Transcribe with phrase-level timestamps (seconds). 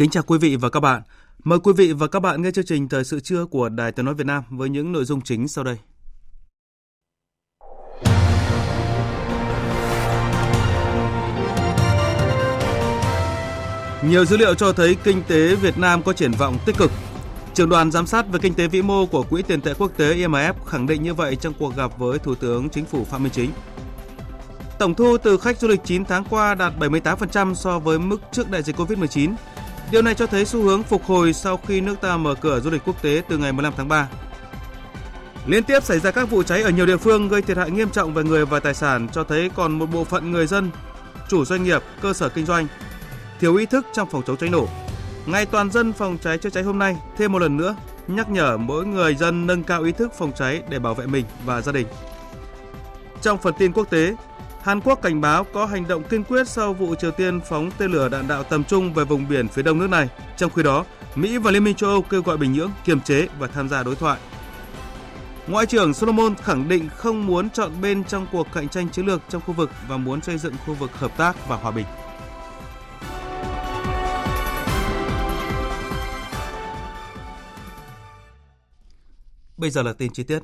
[0.00, 1.02] Kính chào quý vị và các bạn.
[1.44, 4.06] Mời quý vị và các bạn nghe chương trình Thời sự trưa của Đài Tiếng
[4.06, 5.76] Nói Việt Nam với những nội dung chính sau đây.
[14.02, 16.90] Nhiều dữ liệu cho thấy kinh tế Việt Nam có triển vọng tích cực.
[17.54, 20.14] Trưởng đoàn giám sát về kinh tế vĩ mô của Quỹ tiền tệ quốc tế
[20.14, 23.32] IMF khẳng định như vậy trong cuộc gặp với Thủ tướng Chính phủ Phạm Minh
[23.32, 23.50] Chính.
[24.78, 28.50] Tổng thu từ khách du lịch 9 tháng qua đạt 78% so với mức trước
[28.50, 29.34] đại dịch Covid-19
[29.90, 32.70] Điều này cho thấy xu hướng phục hồi sau khi nước ta mở cửa du
[32.70, 34.08] lịch quốc tế từ ngày 15 tháng 3.
[35.46, 37.90] Liên tiếp xảy ra các vụ cháy ở nhiều địa phương gây thiệt hại nghiêm
[37.90, 40.70] trọng về người và tài sản cho thấy còn một bộ phận người dân,
[41.28, 42.66] chủ doanh nghiệp, cơ sở kinh doanh
[43.40, 44.68] thiếu ý thức trong phòng chống cháy nổ.
[45.26, 47.76] Ngày toàn dân phòng cháy chữa cháy hôm nay thêm một lần nữa
[48.08, 51.24] nhắc nhở mỗi người dân nâng cao ý thức phòng cháy để bảo vệ mình
[51.44, 51.86] và gia đình.
[53.22, 54.14] Trong phần tin quốc tế,
[54.62, 57.90] Hàn Quốc cảnh báo có hành động kiên quyết sau vụ Triều Tiên phóng tên
[57.90, 60.08] lửa đạn đạo tầm trung về vùng biển phía đông nước này.
[60.36, 63.28] Trong khi đó, Mỹ và Liên minh châu Âu kêu gọi Bình Nhưỡng kiềm chế
[63.38, 64.20] và tham gia đối thoại.
[65.46, 69.20] Ngoại trưởng Solomon khẳng định không muốn chọn bên trong cuộc cạnh tranh chiến lược
[69.28, 71.86] trong khu vực và muốn xây dựng khu vực hợp tác và hòa bình.
[79.56, 80.42] Bây giờ là tin chi tiết.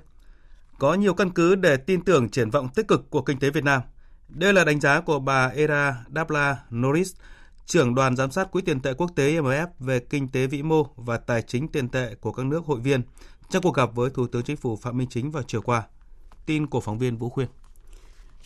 [0.78, 3.64] Có nhiều căn cứ để tin tưởng triển vọng tích cực của kinh tế Việt
[3.64, 3.80] Nam–
[4.28, 7.14] đây là đánh giá của bà Era Dabla Norris,
[7.66, 10.86] trưởng đoàn giám sát Quỹ tiền tệ quốc tế IMF về kinh tế vĩ mô
[10.96, 13.02] và tài chính tiền tệ của các nước hội viên
[13.50, 15.82] trong cuộc gặp với Thủ tướng Chính phủ Phạm Minh Chính vào chiều qua.
[16.46, 17.48] Tin của phóng viên Vũ Khuyên.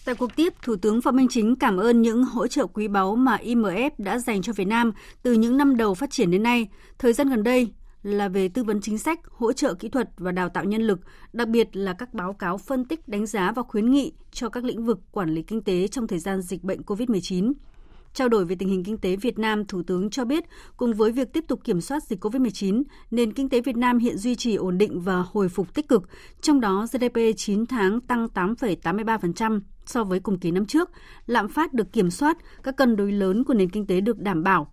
[0.04, 3.16] Tại cuộc tiếp, Thủ tướng Phạm Minh Chính cảm ơn những hỗ trợ quý báu
[3.16, 4.92] mà IMF đã dành cho Việt Nam
[5.22, 6.68] từ những năm đầu phát triển đến nay.
[6.98, 10.32] Thời gian gần đây, là về tư vấn chính sách, hỗ trợ kỹ thuật và
[10.32, 11.00] đào tạo nhân lực,
[11.32, 14.64] đặc biệt là các báo cáo phân tích, đánh giá và khuyến nghị cho các
[14.64, 17.52] lĩnh vực quản lý kinh tế trong thời gian dịch bệnh COVID-19.
[18.14, 20.44] Trao đổi về tình hình kinh tế Việt Nam, Thủ tướng cho biết,
[20.76, 24.18] cùng với việc tiếp tục kiểm soát dịch COVID-19, nền kinh tế Việt Nam hiện
[24.18, 26.02] duy trì ổn định và hồi phục tích cực,
[26.40, 30.90] trong đó GDP 9 tháng tăng 8,83% so với cùng kỳ năm trước,
[31.26, 34.42] lạm phát được kiểm soát, các cân đối lớn của nền kinh tế được đảm
[34.42, 34.72] bảo,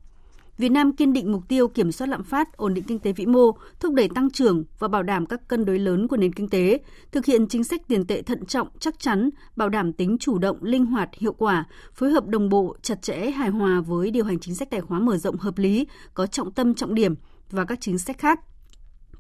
[0.58, 3.26] Việt Nam kiên định mục tiêu kiểm soát lạm phát, ổn định kinh tế vĩ
[3.26, 6.50] mô, thúc đẩy tăng trưởng và bảo đảm các cân đối lớn của nền kinh
[6.50, 6.80] tế,
[7.12, 10.58] thực hiện chính sách tiền tệ thận trọng, chắc chắn, bảo đảm tính chủ động,
[10.62, 14.40] linh hoạt, hiệu quả, phối hợp đồng bộ, chặt chẽ, hài hòa với điều hành
[14.40, 17.16] chính sách tài khóa mở rộng hợp lý, có trọng tâm trọng điểm
[17.52, 18.40] và các chính sách khác.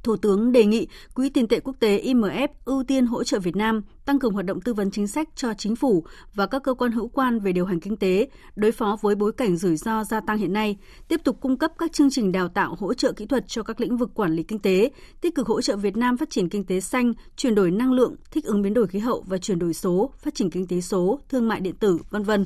[0.08, 3.56] Thủ tướng đề nghị Quỹ tiền tệ quốc tế IMF ưu tiên hỗ trợ Việt
[3.56, 6.04] Nam tăng cường hoạt động tư vấn chính sách cho chính phủ
[6.36, 9.32] và các cơ quan hữu quan về điều hành kinh tế, đối phó với bối
[9.32, 12.48] cảnh rủi ro gia tăng hiện nay, tiếp tục cung cấp các chương trình đào
[12.48, 14.92] tạo hỗ trợ kỹ thuật cho các lĩnh vực quản lý kinh tế,
[15.22, 18.16] tích cực hỗ trợ Việt Nam phát triển kinh tế xanh, chuyển đổi năng lượng,
[18.32, 21.20] thích ứng biến đổi khí hậu và chuyển đổi số, phát triển kinh tế số,
[21.30, 22.46] thương mại điện tử, vân vân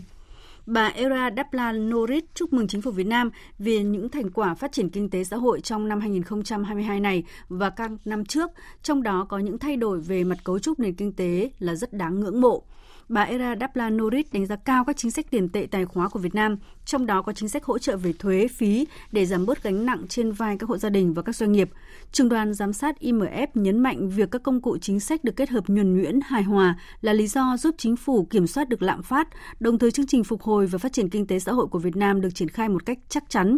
[0.71, 4.71] bà Era Daplan Norit chúc mừng chính phủ Việt Nam vì những thành quả phát
[4.71, 8.51] triển kinh tế xã hội trong năm 2022 này và các năm trước,
[8.83, 11.93] trong đó có những thay đổi về mặt cấu trúc nền kinh tế là rất
[11.93, 12.63] đáng ngưỡng mộ
[13.11, 16.35] bà Era Daplanorit đánh giá cao các chính sách tiền tệ tài khóa của Việt
[16.35, 19.85] Nam, trong đó có chính sách hỗ trợ về thuế, phí để giảm bớt gánh
[19.85, 21.69] nặng trên vai các hộ gia đình và các doanh nghiệp.
[22.11, 25.49] Trường đoàn giám sát IMF nhấn mạnh việc các công cụ chính sách được kết
[25.49, 29.03] hợp nhuần nhuyễn, hài hòa là lý do giúp chính phủ kiểm soát được lạm
[29.03, 29.27] phát,
[29.59, 31.95] đồng thời chương trình phục hồi và phát triển kinh tế xã hội của Việt
[31.95, 33.57] Nam được triển khai một cách chắc chắn.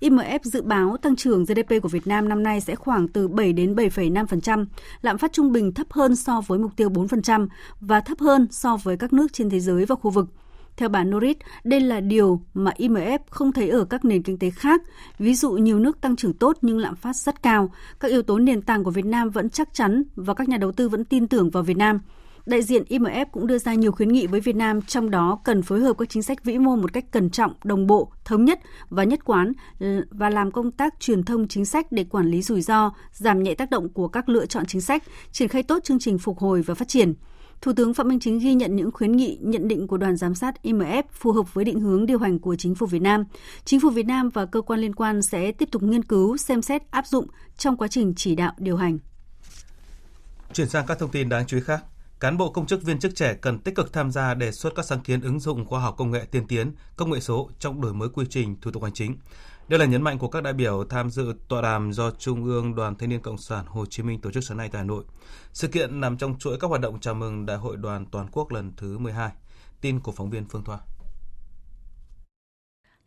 [0.00, 3.52] IMF dự báo tăng trưởng GDP của Việt Nam năm nay sẽ khoảng từ 7
[3.52, 4.66] đến 7,5%,
[5.02, 7.48] lạm phát trung bình thấp hơn so với mục tiêu 4%
[7.80, 10.26] và thấp hơn so với các nước trên thế giới và khu vực.
[10.76, 14.50] Theo bà Norit, đây là điều mà IMF không thấy ở các nền kinh tế
[14.50, 14.82] khác.
[15.18, 17.70] Ví dụ nhiều nước tăng trưởng tốt nhưng lạm phát rất cao.
[18.00, 20.72] Các yếu tố nền tảng của Việt Nam vẫn chắc chắn và các nhà đầu
[20.72, 22.00] tư vẫn tin tưởng vào Việt Nam.
[22.46, 25.62] Đại diện IMF cũng đưa ra nhiều khuyến nghị với Việt Nam, trong đó cần
[25.62, 28.60] phối hợp các chính sách vĩ mô một cách cẩn trọng, đồng bộ, thống nhất
[28.88, 29.52] và nhất quán
[30.10, 33.54] và làm công tác truyền thông chính sách để quản lý rủi ro, giảm nhẹ
[33.54, 35.02] tác động của các lựa chọn chính sách,
[35.32, 37.14] triển khai tốt chương trình phục hồi và phát triển.
[37.60, 40.34] Thủ tướng Phạm Minh Chính ghi nhận những khuyến nghị, nhận định của đoàn giám
[40.34, 43.24] sát IMF phù hợp với định hướng điều hành của chính phủ Việt Nam.
[43.64, 46.62] Chính phủ Việt Nam và cơ quan liên quan sẽ tiếp tục nghiên cứu, xem
[46.62, 47.26] xét, áp dụng
[47.58, 48.98] trong quá trình chỉ đạo điều hành.
[50.52, 51.84] Chuyển sang các thông tin đáng chú ý khác.
[52.26, 54.84] Cán bộ công chức viên chức trẻ cần tích cực tham gia đề xuất các
[54.84, 57.94] sáng kiến ứng dụng khoa học công nghệ tiên tiến, công nghệ số trong đổi
[57.94, 59.16] mới quy trình thủ tục hành chính.
[59.68, 62.74] Đây là nhấn mạnh của các đại biểu tham dự tọa đàm do Trung ương
[62.74, 65.04] Đoàn Thanh niên Cộng sản Hồ Chí Minh tổ chức sáng nay tại Hà Nội.
[65.52, 68.52] Sự kiện nằm trong chuỗi các hoạt động chào mừng Đại hội đoàn toàn quốc
[68.52, 69.30] lần thứ 12.
[69.80, 70.78] Tin của phóng viên Phương Thoa.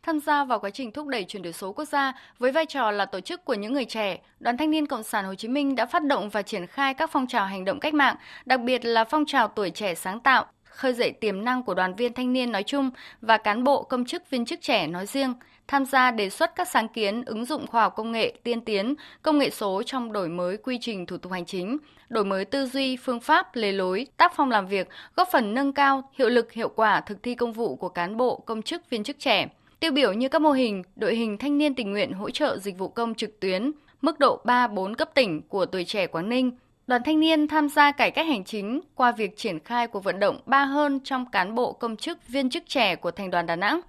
[0.02, 2.90] Tham gia vào quá trình thúc đẩy chuyển đổi số quốc gia với vai trò
[2.90, 5.74] là tổ chức của những người trẻ, Đoàn Thanh niên Cộng sản Hồ Chí Minh
[5.74, 8.84] đã phát động và triển khai các phong trào hành động cách mạng, đặc biệt
[8.84, 12.32] là phong trào tuổi trẻ sáng tạo, khơi dậy tiềm năng của đoàn viên thanh
[12.32, 15.34] niên nói chung và cán bộ công chức viên chức trẻ nói riêng,
[15.68, 18.94] tham gia đề xuất các sáng kiến ứng dụng khoa học công nghệ tiên tiến,
[19.22, 22.66] công nghệ số trong đổi mới quy trình thủ tục hành chính, đổi mới tư
[22.66, 26.52] duy, phương pháp, lề lối, tác phong làm việc, góp phần nâng cao hiệu lực
[26.52, 29.48] hiệu quả thực thi công vụ của cán bộ công chức viên chức trẻ.
[29.80, 32.78] Tiêu biểu như các mô hình đội hình thanh niên tình nguyện hỗ trợ dịch
[32.78, 36.50] vụ công trực tuyến, mức độ 3-4 cấp tỉnh của tuổi trẻ Quảng Ninh,
[36.86, 40.18] Đoàn thanh niên tham gia cải cách hành chính qua việc triển khai cuộc vận
[40.20, 43.56] động ba hơn trong cán bộ công chức viên chức trẻ của thành đoàn Đà
[43.56, 43.80] Nẵng.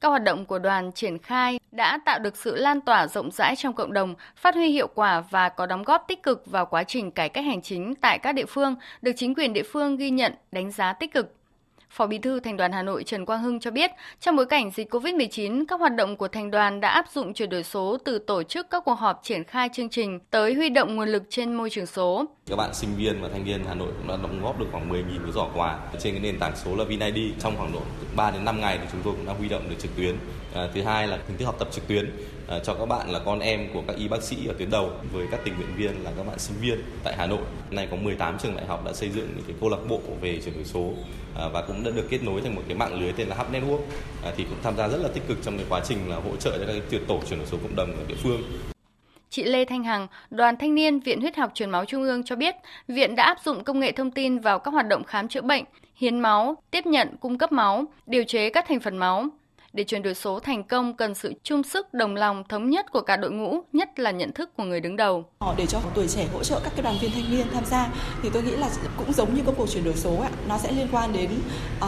[0.00, 3.56] Các hoạt động của đoàn triển khai đã tạo được sự lan tỏa rộng rãi
[3.56, 6.84] trong cộng đồng, phát huy hiệu quả và có đóng góp tích cực vào quá
[6.84, 10.10] trình cải cách hành chính tại các địa phương, được chính quyền địa phương ghi
[10.10, 11.39] nhận, đánh giá tích cực.
[11.90, 13.90] Phó Bí thư Thành đoàn Hà Nội Trần Quang Hưng cho biết,
[14.20, 17.50] trong bối cảnh dịch COVID-19, các hoạt động của thành đoàn đã áp dụng chuyển
[17.50, 20.96] đổi số từ tổ chức các cuộc họp triển khai chương trình tới huy động
[20.96, 22.24] nguồn lực trên môi trường số.
[22.46, 24.90] Các bạn sinh viên và thanh niên Hà Nội cũng đã đóng góp được khoảng
[24.90, 27.80] 10.000 cái giỏ quà trên cái nền tảng số là VinID trong khoảng độ
[28.16, 30.16] 3 đến 5 ngày thì chúng tôi cũng đã huy động được trực tuyến.
[30.54, 32.10] À, thứ hai là hình thức học tập trực tuyến
[32.50, 34.90] Ờ, cho các bạn là con em của các y bác sĩ ở tuyến đầu
[35.12, 37.38] với các tình nguyện viên là các bạn sinh viên tại Hà Nội.
[37.70, 40.40] Nay có 18 trường đại học đã xây dựng những cái câu lạc bộ về
[40.44, 40.92] chuyển đổi số
[41.34, 43.54] ờ, và cũng đã được kết nối thành một cái mạng lưới tên là Hub
[43.54, 43.80] Network
[44.22, 46.36] ờ, thì cũng tham gia rất là tích cực trong cái quá trình là hỗ
[46.36, 48.42] trợ cho các tuyệt tổ chuyển đổi số cộng đồng ở địa phương.
[49.30, 52.36] Chị Lê Thanh Hằng, Đoàn Thanh niên Viện Huyết học Truyền máu Trung ương cho
[52.36, 52.54] biết,
[52.88, 55.64] viện đã áp dụng công nghệ thông tin vào các hoạt động khám chữa bệnh,
[55.94, 59.30] hiến máu, tiếp nhận, cung cấp máu, điều chế các thành phần máu.
[59.72, 63.00] Để chuyển đổi số thành công cần sự chung sức đồng lòng thống nhất của
[63.00, 65.24] cả đội ngũ, nhất là nhận thức của người đứng đầu.
[65.38, 67.88] Ờ, để cho tuổi trẻ hỗ trợ các cái đoàn viên thanh niên tham gia
[68.22, 70.72] thì tôi nghĩ là cũng giống như công cuộc chuyển đổi số ạ, nó sẽ
[70.72, 71.30] liên quan đến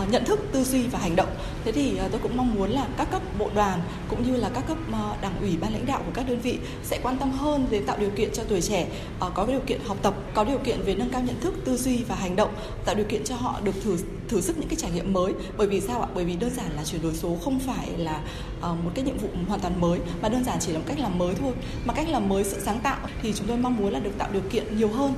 [0.03, 1.29] uh, nhận thức, tư duy và hành động.
[1.65, 4.51] Thế thì uh, tôi cũng mong muốn là các cấp bộ đoàn cũng như là
[4.55, 7.33] các cấp uh, đảng ủy ban lãnh đạo của các đơn vị sẽ quan tâm
[7.33, 8.87] hơn để tạo điều kiện cho tuổi trẻ
[9.27, 11.77] uh, có điều kiện học tập, có điều kiện về nâng cao nhận thức, tư
[11.77, 12.55] duy và hành động,
[12.85, 13.97] tạo điều kiện cho họ được thử
[14.29, 15.33] thử sức những cái trải nghiệm mới.
[15.57, 16.09] Bởi vì sao ạ?
[16.15, 18.23] Bởi vì đơn giản là chuyển đổi số không phải phải là
[18.61, 20.99] ờ, một cái nhiệm vụ hoàn toàn mới mà đơn giản chỉ là một cách
[20.99, 21.53] làm mới thôi
[21.85, 24.29] mà cách làm mới sự sáng tạo thì chúng tôi mong muốn là được tạo
[24.33, 25.15] điều kiện nhiều hơn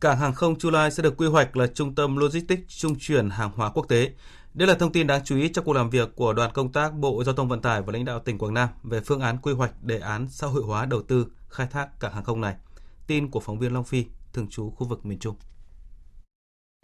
[0.00, 3.30] Cảng hàng không Chu Lai sẽ được quy hoạch là trung tâm logistics trung chuyển
[3.30, 4.12] hàng hóa quốc tế.
[4.54, 6.94] Đây là thông tin đáng chú ý trong cuộc làm việc của đoàn công tác
[6.94, 9.52] Bộ Giao thông Vận tải và lãnh đạo tỉnh Quảng Nam về phương án quy
[9.52, 12.54] hoạch đề án xã hội hóa đầu tư khai thác cảng hàng không này.
[13.06, 15.36] Tin của phóng viên Long Phi, thường trú khu vực miền Trung.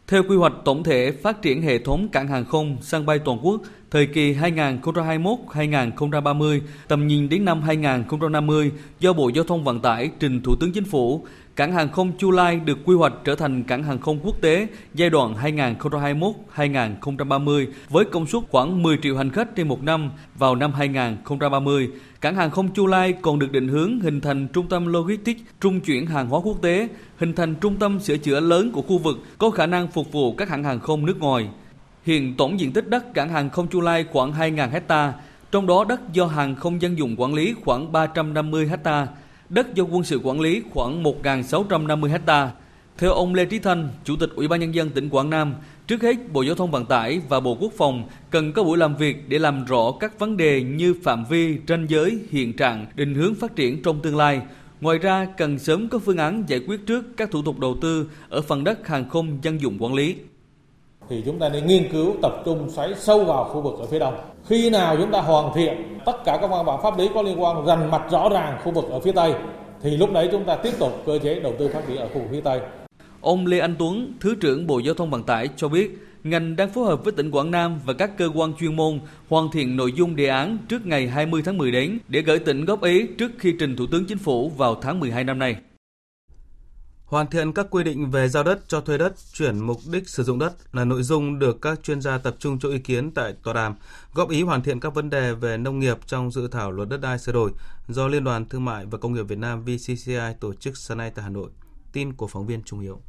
[0.08, 3.38] Theo quy hoạch tổng thể phát triển hệ thống cảng hàng không, sân bay toàn
[3.42, 3.60] quốc
[3.90, 10.42] thời kỳ 2021-2030, tầm nhìn đến năm 2050 do Bộ Giao thông Vận tải trình
[10.42, 13.82] Thủ tướng Chính phủ, cảng hàng không Chu Lai được quy hoạch trở thành cảng
[13.82, 15.34] hàng không quốc tế giai đoạn
[16.56, 21.90] 2021-2030 với công suất khoảng 10 triệu hành khách trên một năm vào năm 2030.
[22.20, 25.80] Cảng hàng không Chu Lai còn được định hướng hình thành trung tâm logistics trung
[25.80, 29.16] chuyển hàng hóa quốc tế, hình thành trung tâm sửa chữa lớn của khu vực
[29.38, 31.48] có khả năng phục vụ các hãng hàng không nước ngoài.
[32.04, 35.12] Hiện tổng diện tích đất cảng hàng không Chu Lai khoảng 2.000 hecta,
[35.50, 39.06] trong đó đất do hàng không dân dụng quản lý khoảng 350 hectare
[39.54, 42.52] đất do quân sự quản lý khoảng 1.650 ha.
[42.98, 45.54] Theo ông Lê Trí Thanh, Chủ tịch Ủy ban Nhân dân tỉnh Quảng Nam,
[45.86, 48.96] trước hết Bộ Giao thông Vận tải và Bộ Quốc phòng cần có buổi làm
[48.96, 53.14] việc để làm rõ các vấn đề như phạm vi, ranh giới, hiện trạng, định
[53.14, 54.40] hướng phát triển trong tương lai.
[54.80, 58.10] Ngoài ra, cần sớm có phương án giải quyết trước các thủ tục đầu tư
[58.28, 60.14] ở phần đất hàng không dân dụng quản lý
[61.08, 63.98] thì chúng ta nên nghiên cứu tập trung xoáy sâu vào khu vực ở phía
[63.98, 64.33] đông.
[64.48, 67.42] Khi nào chúng ta hoàn thiện tất cả các văn bản pháp lý có liên
[67.42, 69.34] quan rành mạch rõ ràng khu vực ở phía tây
[69.82, 72.20] thì lúc đấy chúng ta tiếp tục cơ chế đầu tư phát triển ở khu
[72.20, 72.60] vực phía tây.
[73.20, 76.70] Ông Lê Anh Tuấn, Thứ trưởng Bộ Giao thông Vận tải cho biết, ngành đang
[76.70, 79.92] phối hợp với tỉnh Quảng Nam và các cơ quan chuyên môn hoàn thiện nội
[79.92, 83.32] dung đề án trước ngày 20 tháng 10 đến để gửi tỉnh góp ý trước
[83.38, 85.56] khi trình Thủ tướng Chính phủ vào tháng 12 năm nay.
[87.04, 90.22] Hoàn thiện các quy định về giao đất cho thuê đất, chuyển mục đích sử
[90.22, 93.34] dụng đất là nội dung được các chuyên gia tập trung cho ý kiến tại
[93.42, 93.74] tọa đàm,
[94.14, 97.00] góp ý hoàn thiện các vấn đề về nông nghiệp trong dự thảo luật đất
[97.00, 97.50] đai sửa đổi
[97.88, 101.12] do Liên đoàn Thương mại và Công nghiệp Việt Nam VCCI tổ chức sáng nay
[101.14, 101.50] tại Hà Nội.
[101.92, 103.00] Tin của phóng viên Trung Hiếu.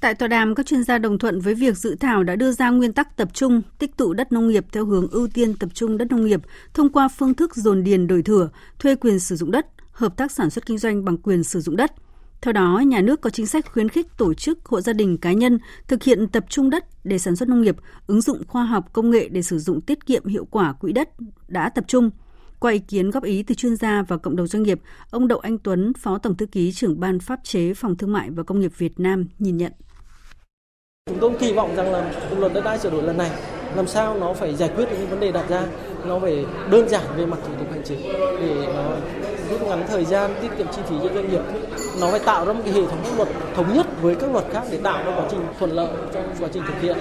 [0.00, 2.70] Tại tọa đàm, các chuyên gia đồng thuận với việc dự thảo đã đưa ra
[2.70, 5.98] nguyên tắc tập trung tích tụ đất nông nghiệp theo hướng ưu tiên tập trung
[5.98, 6.40] đất nông nghiệp
[6.74, 8.48] thông qua phương thức dồn điền đổi thửa,
[8.78, 11.76] thuê quyền sử dụng đất, hợp tác sản xuất kinh doanh bằng quyền sử dụng
[11.76, 11.92] đất.
[12.40, 15.32] Theo đó, nhà nước có chính sách khuyến khích tổ chức, hộ gia đình, cá
[15.32, 17.76] nhân thực hiện tập trung đất để sản xuất nông nghiệp,
[18.06, 21.08] ứng dụng khoa học công nghệ để sử dụng tiết kiệm hiệu quả quỹ đất
[21.48, 22.10] đã tập trung–
[22.60, 24.80] qua ý kiến góp ý từ chuyên gia và cộng đồng doanh nghiệp,
[25.10, 28.30] ông Đậu Anh Tuấn, Phó Tổng Thư ký trưởng Ban Pháp chế Phòng Thương mại
[28.30, 29.72] và Công nghiệp Việt Nam nhìn nhận.
[31.06, 33.30] Chúng tôi kỳ vọng rằng là luật đất đai sửa đổi lần này
[33.76, 35.66] làm sao nó phải giải quyết những vấn đề đặt ra,
[36.04, 38.02] nó phải đơn giản về mặt thủ tục hành chính
[38.40, 38.82] để nó
[39.50, 41.42] rút ngắn thời gian, tiết kiệm chi phí cho doanh nghiệp.
[42.00, 44.44] Nó phải tạo ra một cái hệ thống pháp luật thống nhất với các luật
[44.52, 46.96] khác để tạo ra quá trình thuận lợi trong quá trình thực hiện.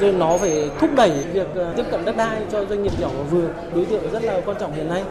[0.00, 3.08] Rồi nó phải thúc đẩy việc ờ, tiếp cận đất đai cho doanh nghiệp nhỏ
[3.18, 5.02] và vừa, đối tượng rất là quan trọng hiện nay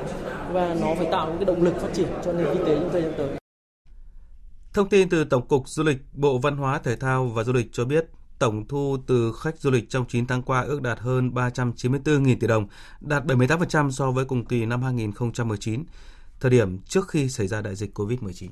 [0.52, 2.90] và nó phải tạo một cái động lực phát triển cho nền kinh tế trong
[2.92, 3.28] thời gian tới.
[4.74, 7.68] Thông tin từ Tổng cục Du lịch, Bộ Văn hóa Thể thao và Du lịch
[7.72, 8.06] cho biết,
[8.40, 12.48] tổng thu từ khách du lịch trong 9 tháng qua ước đạt hơn 394.000 tỷ
[12.48, 12.68] đồng,
[13.02, 15.84] đạt 78% so với cùng kỳ năm 2019
[16.40, 18.50] thời điểm trước khi xảy ra đại dịch COVID-19.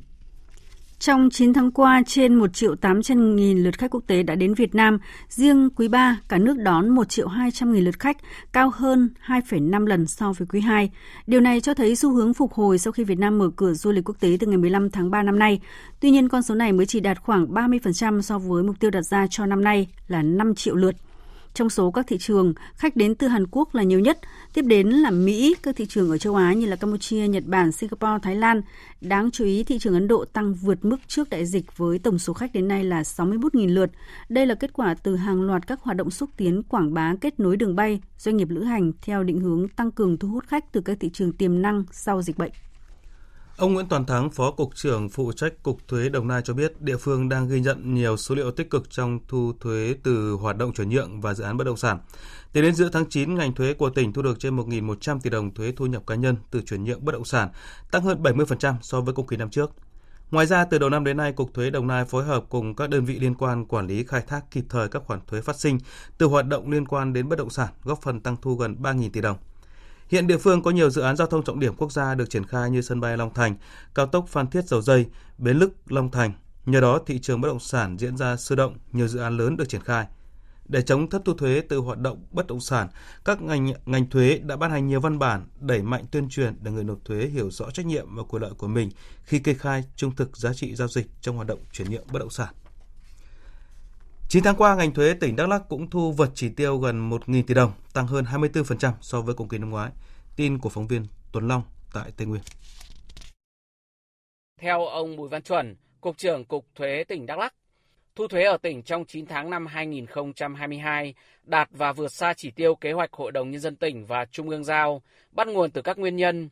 [1.00, 4.54] Trong 9 tháng qua, trên 1 triệu 800 nghìn lượt khách quốc tế đã đến
[4.54, 4.98] Việt Nam.
[5.30, 8.18] Riêng quý 3, cả nước đón 1 triệu 200 nghìn lượt khách,
[8.54, 10.92] cao hơn 2,5 lần so với quý 2.
[11.28, 13.92] Điều này cho thấy xu hướng phục hồi sau khi Việt Nam mở cửa du
[13.92, 15.60] lịch quốc tế từ ngày 15 tháng 3 năm nay.
[16.00, 19.02] Tuy nhiên, con số này mới chỉ đạt khoảng 30% so với mục tiêu đặt
[19.02, 20.96] ra cho năm nay là 5 triệu lượt.
[21.58, 24.20] Trong số các thị trường, khách đến từ Hàn Quốc là nhiều nhất,
[24.54, 27.72] tiếp đến là Mỹ, các thị trường ở châu Á như là Campuchia, Nhật Bản,
[27.72, 28.62] Singapore, Thái Lan.
[29.02, 32.20] Đáng chú ý, thị trường Ấn Độ tăng vượt mức trước đại dịch với tổng
[32.20, 33.92] số khách đến nay là 61.000 lượt.
[34.30, 37.40] Đây là kết quả từ hàng loạt các hoạt động xúc tiến quảng bá kết
[37.40, 40.72] nối đường bay, doanh nghiệp lữ hành theo định hướng tăng cường thu hút khách
[40.72, 42.52] từ các thị trường tiềm năng sau dịch bệnh.
[43.58, 46.82] Ông Nguyễn Toàn Thắng, Phó Cục trưởng phụ trách Cục Thuế Đồng Nai cho biết
[46.82, 50.58] địa phương đang ghi nhận nhiều số liệu tích cực trong thu thuế từ hoạt
[50.58, 52.00] động chuyển nhượng và dự án bất động sản.
[52.54, 55.54] Tính đến giữa tháng 9, ngành thuế của tỉnh thu được trên 1.100 tỷ đồng
[55.54, 57.50] thuế thu nhập cá nhân từ chuyển nhượng bất động sản,
[57.92, 59.72] tăng hơn 70% so với cùng kỳ năm trước.
[60.32, 62.90] Ngoài ra, từ đầu năm đến nay, Cục Thuế Đồng Nai phối hợp cùng các
[62.90, 65.78] đơn vị liên quan quản lý khai thác kịp thời các khoản thuế phát sinh
[66.18, 69.10] từ hoạt động liên quan đến bất động sản, góp phần tăng thu gần 3.000
[69.14, 69.38] tỷ đồng.
[70.10, 72.46] Hiện địa phương có nhiều dự án giao thông trọng điểm quốc gia được triển
[72.46, 73.56] khai như sân bay Long Thành,
[73.96, 75.06] cao tốc Phan Thiết Dầu Dây,
[75.38, 76.32] bến lức Long Thành.
[76.66, 79.58] Nhờ đó, thị trường bất động sản diễn ra sôi động, nhiều dự án lớn
[79.58, 80.08] được triển khai.
[80.66, 82.88] Để chống thất thu thuế từ hoạt động bất động sản,
[83.26, 86.72] các ngành ngành thuế đã ban hành nhiều văn bản đẩy mạnh tuyên truyền để
[86.72, 88.90] người nộp thuế hiểu rõ trách nhiệm và quyền lợi của mình
[89.24, 92.20] khi kê khai trung thực giá trị giao dịch trong hoạt động chuyển nhượng bất
[92.20, 92.54] động sản.
[94.30, 97.44] 9 tháng qua, ngành thuế tỉnh Đắk Lắk cũng thu vượt chỉ tiêu gần 1.000
[97.48, 99.92] tỷ đồng, tăng hơn 24% so với cùng kỳ năm ngoái.
[100.36, 101.62] Tin của phóng viên Tuấn Long
[101.94, 102.42] tại Tây Nguyên.
[104.62, 107.54] Theo ông Bùi Văn Chuẩn, Cục trưởng Cục Thuế tỉnh Đắk Lắk,
[108.16, 112.76] thu thuế ở tỉnh trong 9 tháng năm 2022 đạt và vượt xa chỉ tiêu
[112.76, 115.98] kế hoạch Hội đồng Nhân dân tỉnh và Trung ương giao, bắt nguồn từ các
[115.98, 116.50] nguyên nhân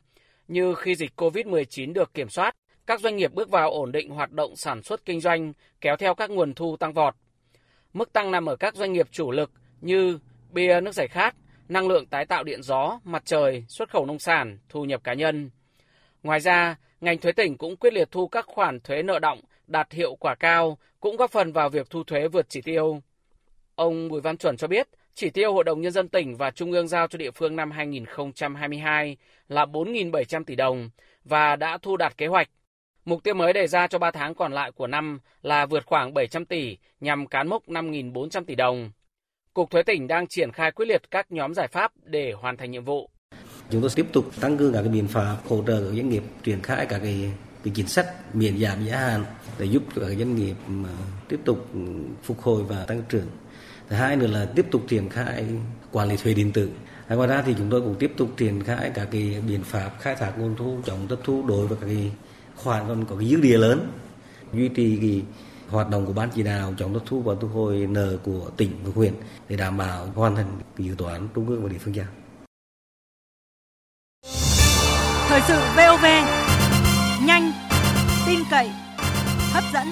[0.48, 2.56] như khi dịch COVID-19 được kiểm soát,
[2.86, 6.14] các doanh nghiệp bước vào ổn định hoạt động sản xuất kinh doanh, kéo theo
[6.14, 7.14] các nguồn thu tăng vọt.
[7.96, 9.50] Mức tăng nằm ở các doanh nghiệp chủ lực
[9.80, 10.18] như
[10.50, 11.34] bia nước giải khát,
[11.68, 15.14] năng lượng tái tạo điện gió, mặt trời, xuất khẩu nông sản, thu nhập cá
[15.14, 15.50] nhân.
[16.22, 19.92] Ngoài ra, ngành thuế tỉnh cũng quyết liệt thu các khoản thuế nợ động đạt
[19.92, 23.02] hiệu quả cao, cũng góp phần vào việc thu thuế vượt chỉ tiêu.
[23.74, 26.72] Ông Bùi Văn Chuẩn cho biết, chỉ tiêu Hội đồng Nhân dân tỉnh và Trung
[26.72, 29.16] ương giao cho địa phương năm 2022
[29.48, 30.90] là 4.700 tỷ đồng
[31.24, 32.48] và đã thu đạt kế hoạch.
[33.06, 36.14] Mục tiêu mới đề ra cho 3 tháng còn lại của năm là vượt khoảng
[36.14, 38.90] 700 tỷ nhằm cán mốc 5.400 tỷ đồng.
[39.54, 42.70] Cục Thuế tỉnh đang triển khai quyết liệt các nhóm giải pháp để hoàn thành
[42.70, 43.10] nhiệm vụ.
[43.70, 46.22] Chúng tôi tiếp tục tăng cường các cái biện pháp hỗ trợ các doanh nghiệp
[46.42, 47.32] triển khai các cái,
[47.64, 49.24] cái chính sách miễn giảm giá hạn
[49.58, 50.54] để giúp cho các doanh nghiệp
[51.28, 51.68] tiếp tục
[52.22, 53.26] phục hồi và tăng trưởng.
[53.88, 55.44] Thứ hai nữa là tiếp tục triển khai
[55.92, 56.70] quản lý thuế điện tử.
[57.08, 60.16] Ngoài ra thì chúng tôi cũng tiếp tục triển khai các cái biện pháp khai
[60.16, 62.10] thác nguồn thu chống thất thu đối với các cái
[62.56, 63.92] khoản còn có cái dư địa lớn
[64.52, 65.22] duy trì cái
[65.68, 68.70] hoạt động của ban chỉ đạo chống thất thu và thu hồi nợ của tỉnh
[68.84, 69.14] và huyện
[69.48, 72.06] để đảm bảo hoàn thành cái dự toán trung ương và địa phương giao.
[75.28, 76.04] Thời sự VOV
[77.26, 77.52] nhanh,
[78.26, 78.70] tin cậy,
[79.52, 79.86] hấp dẫn.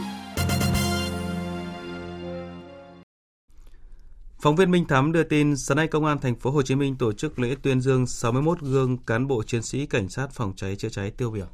[4.40, 6.96] Phóng viên Minh Thắm đưa tin, sáng nay Công an thành phố Hồ Chí Minh
[6.98, 10.76] tổ chức lễ tuyên dương 61 gương cán bộ chiến sĩ cảnh sát phòng cháy
[10.76, 11.46] chữa cháy tiêu biểu.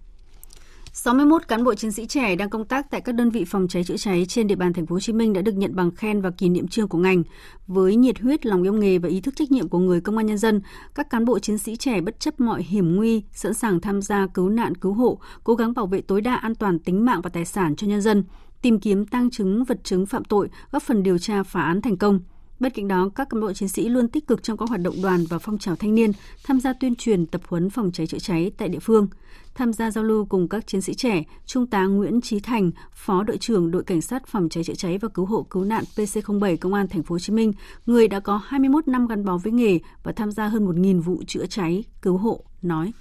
[0.92, 3.84] 61 cán bộ chiến sĩ trẻ đang công tác tại các đơn vị phòng cháy
[3.84, 6.20] chữa cháy trên địa bàn thành phố Hồ Chí Minh đã được nhận bằng khen
[6.20, 7.22] và kỷ niệm trương của ngành.
[7.66, 10.26] Với nhiệt huyết, lòng yêu nghề và ý thức trách nhiệm của người công an
[10.26, 10.60] nhân dân,
[10.94, 14.26] các cán bộ chiến sĩ trẻ bất chấp mọi hiểm nguy, sẵn sàng tham gia
[14.26, 17.30] cứu nạn cứu hộ, cố gắng bảo vệ tối đa an toàn tính mạng và
[17.30, 18.24] tài sản cho nhân dân.
[18.62, 21.96] tìm kiếm tăng chứng vật chứng phạm tội, góp phần điều tra phá án thành
[21.96, 22.20] công.
[22.60, 24.94] Bên cạnh đó, các cán bộ chiến sĩ luôn tích cực trong các hoạt động
[25.02, 26.12] đoàn và phong trào thanh niên,
[26.44, 29.08] tham gia tuyên truyền tập huấn phòng cháy chữa cháy tại địa phương.
[29.54, 33.22] Tham gia giao lưu cùng các chiến sĩ trẻ, Trung tá Nguyễn Trí Thành, Phó
[33.22, 36.56] đội trưởng đội cảnh sát phòng cháy chữa cháy và cứu hộ cứu nạn PC07
[36.56, 37.52] Công an thành phố Hồ Chí Minh,
[37.86, 41.22] người đã có 21 năm gắn bó với nghề và tham gia hơn 1.000 vụ
[41.26, 42.92] chữa cháy, cứu hộ, nói: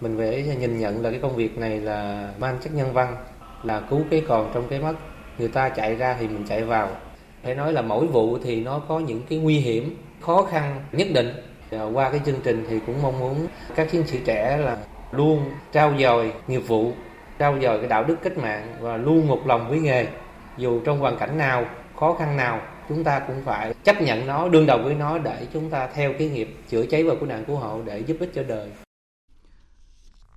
[0.00, 3.16] Mình phải nhìn nhận là cái công việc này là mang chất nhân văn,
[3.62, 4.94] là cứu cái còn trong cái mất.
[5.38, 6.96] Người ta chạy ra thì mình chạy vào,
[7.42, 11.06] phải nói là mỗi vụ thì nó có những cái nguy hiểm, khó khăn nhất
[11.14, 11.32] định.
[11.92, 14.76] Qua cái chương trình thì cũng mong muốn các chiến sĩ trẻ là
[15.12, 16.92] luôn trao dồi nghiệp vụ,
[17.38, 20.06] trao dồi cái đạo đức cách mạng và luôn một lòng với nghề.
[20.56, 21.64] Dù trong hoàn cảnh nào,
[21.96, 25.36] khó khăn nào, chúng ta cũng phải chấp nhận nó, đương đầu với nó để
[25.52, 28.30] chúng ta theo cái nghiệp chữa cháy và cứu nạn cứu hộ để giúp ích
[28.34, 28.68] cho đời.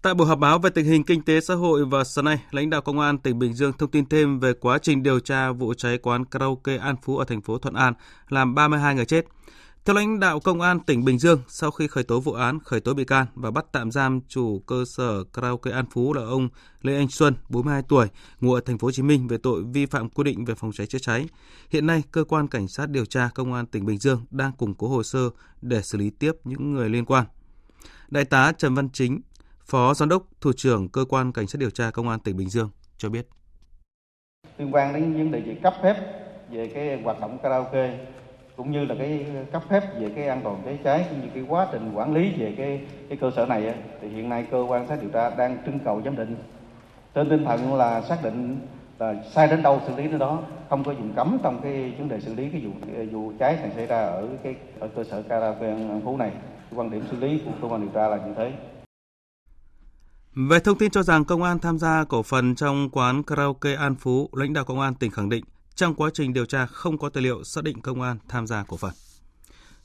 [0.01, 2.70] Tại buổi họp báo về tình hình kinh tế xã hội và sáng nay, lãnh
[2.70, 5.74] đạo công an tỉnh Bình Dương thông tin thêm về quá trình điều tra vụ
[5.74, 7.93] cháy quán karaoke An Phú ở thành phố Thuận An
[8.29, 9.25] làm 32 người chết.
[9.86, 12.79] Theo lãnh đạo công an tỉnh Bình Dương, sau khi khởi tố vụ án, khởi
[12.79, 16.50] tố bị can và bắt tạm giam chủ cơ sở karaoke An Phú là ông
[16.81, 18.08] Lê Anh Xuân, 42 tuổi,
[18.39, 20.72] ngụ ở thành phố Hồ Chí Minh về tội vi phạm quy định về phòng
[20.72, 21.27] cháy chữa cháy.
[21.70, 24.74] Hiện nay, cơ quan cảnh sát điều tra công an tỉnh Bình Dương đang củng
[24.74, 25.29] cố hồ sơ
[25.62, 27.25] để xử lý tiếp những người liên quan.
[28.10, 29.22] Đại tá Trần Văn Chính,
[29.65, 32.50] Phó Giám đốc, Thủ trưởng Cơ quan Cảnh sát điều tra Công an tỉnh Bình
[32.50, 33.27] Dương cho biết.
[34.58, 35.96] Liên quan đến vấn đề về cấp phép
[36.51, 38.00] về cái hoạt động karaoke,
[38.58, 41.44] cũng như là cái cấp phép về cái an toàn cháy cháy, cũng như cái
[41.48, 44.88] quá trình quản lý về cái cái cơ sở này thì hiện nay cơ quan
[44.88, 46.36] sát điều tra đang trưng cầu giám định.
[47.13, 48.60] Trên tinh thần là xác định
[49.00, 52.10] là sai đến đâu xử lý đến đó, không có dùng cấm trong cái vấn
[52.10, 52.72] đề xử lý cái vụ
[53.12, 56.32] vụ cháy này xảy ra ở cái, ở cơ sở karaoke An Phú này.
[56.75, 58.51] Quan điểm xử lý của cơ quan điều tra là như thế
[60.35, 63.95] về thông tin cho rằng công an tham gia cổ phần trong quán karaoke An
[63.95, 65.45] Phú, lãnh đạo công an tỉnh khẳng định
[65.75, 68.63] trong quá trình điều tra không có tài liệu xác định công an tham gia
[68.63, 68.93] cổ phần.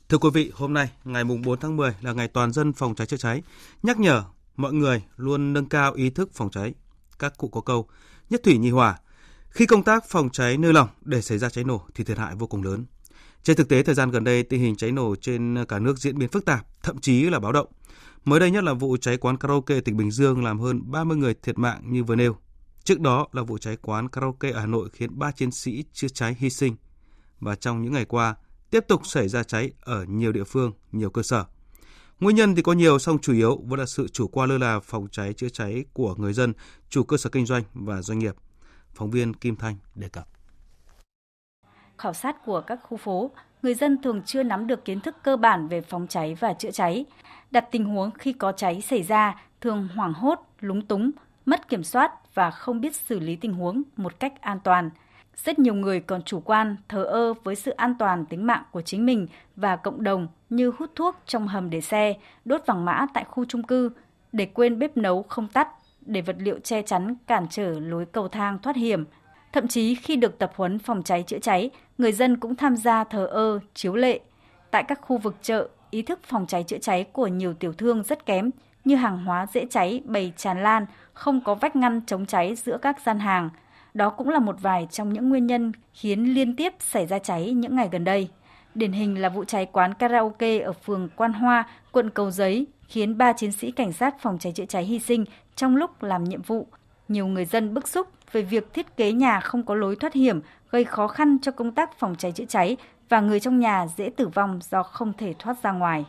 [0.08, 3.06] Thưa quý vị, hôm nay, ngày 4 tháng 10 là ngày toàn dân phòng cháy
[3.06, 3.42] chữa cháy,
[3.82, 4.22] nhắc nhở
[4.56, 6.74] mọi người luôn nâng cao ý thức phòng cháy.
[7.18, 7.88] Các cụ có câu,
[8.30, 8.98] nhất thủy nhi hòa.
[9.48, 12.34] Khi công tác phòng cháy nơi lòng để xảy ra cháy nổ thì thiệt hại
[12.34, 12.84] vô cùng lớn.
[13.42, 16.18] Trên thực tế, thời gian gần đây, tình hình cháy nổ trên cả nước diễn
[16.18, 17.66] biến phức tạp, thậm chí là báo động.
[18.26, 21.34] Mới đây nhất là vụ cháy quán karaoke tỉnh Bình Dương làm hơn 30 người
[21.34, 22.36] thiệt mạng như vừa nêu.
[22.84, 26.08] Trước đó là vụ cháy quán karaoke ở Hà Nội khiến 3 chiến sĩ chữa
[26.08, 26.76] cháy hy sinh.
[27.40, 28.34] Và trong những ngày qua,
[28.70, 31.44] tiếp tục xảy ra cháy ở nhiều địa phương, nhiều cơ sở.
[32.20, 34.80] Nguyên nhân thì có nhiều, song chủ yếu vẫn là sự chủ quan lơ là
[34.80, 36.52] phòng cháy chữa cháy của người dân,
[36.88, 38.34] chủ cơ sở kinh doanh và doanh nghiệp.
[38.94, 40.28] Phóng viên Kim Thanh đề cập.
[41.98, 43.30] Khảo sát của các khu phố,
[43.66, 46.70] người dân thường chưa nắm được kiến thức cơ bản về phòng cháy và chữa
[46.70, 47.04] cháy.
[47.50, 51.10] Đặt tình huống khi có cháy xảy ra thường hoảng hốt, lúng túng,
[51.46, 54.90] mất kiểm soát và không biết xử lý tình huống một cách an toàn.
[55.36, 58.82] Rất nhiều người còn chủ quan, thờ ơ với sự an toàn tính mạng của
[58.82, 59.26] chính mình
[59.56, 63.44] và cộng đồng như hút thuốc trong hầm để xe, đốt vàng mã tại khu
[63.44, 63.90] trung cư,
[64.32, 65.68] để quên bếp nấu không tắt,
[66.00, 69.04] để vật liệu che chắn cản trở lối cầu thang thoát hiểm.
[69.52, 73.04] Thậm chí khi được tập huấn phòng cháy chữa cháy, người dân cũng tham gia
[73.04, 74.20] thờ ơ, chiếu lệ.
[74.70, 78.02] Tại các khu vực chợ, ý thức phòng cháy chữa cháy của nhiều tiểu thương
[78.02, 78.50] rất kém,
[78.84, 82.78] như hàng hóa dễ cháy bày tràn lan, không có vách ngăn chống cháy giữa
[82.82, 83.50] các gian hàng.
[83.94, 87.52] Đó cũng là một vài trong những nguyên nhân khiến liên tiếp xảy ra cháy
[87.52, 88.28] những ngày gần đây.
[88.74, 93.18] Điển hình là vụ cháy quán karaoke ở phường Quan Hoa, quận Cầu Giấy, khiến
[93.18, 95.24] ba chiến sĩ cảnh sát phòng cháy chữa cháy hy sinh
[95.56, 96.66] trong lúc làm nhiệm vụ.
[97.08, 100.40] Nhiều người dân bức xúc về việc thiết kế nhà không có lối thoát hiểm,
[100.70, 102.76] gây khó khăn cho công tác phòng cháy chữa cháy
[103.08, 106.04] và người trong nhà dễ tử vong do không thể thoát ra ngoài.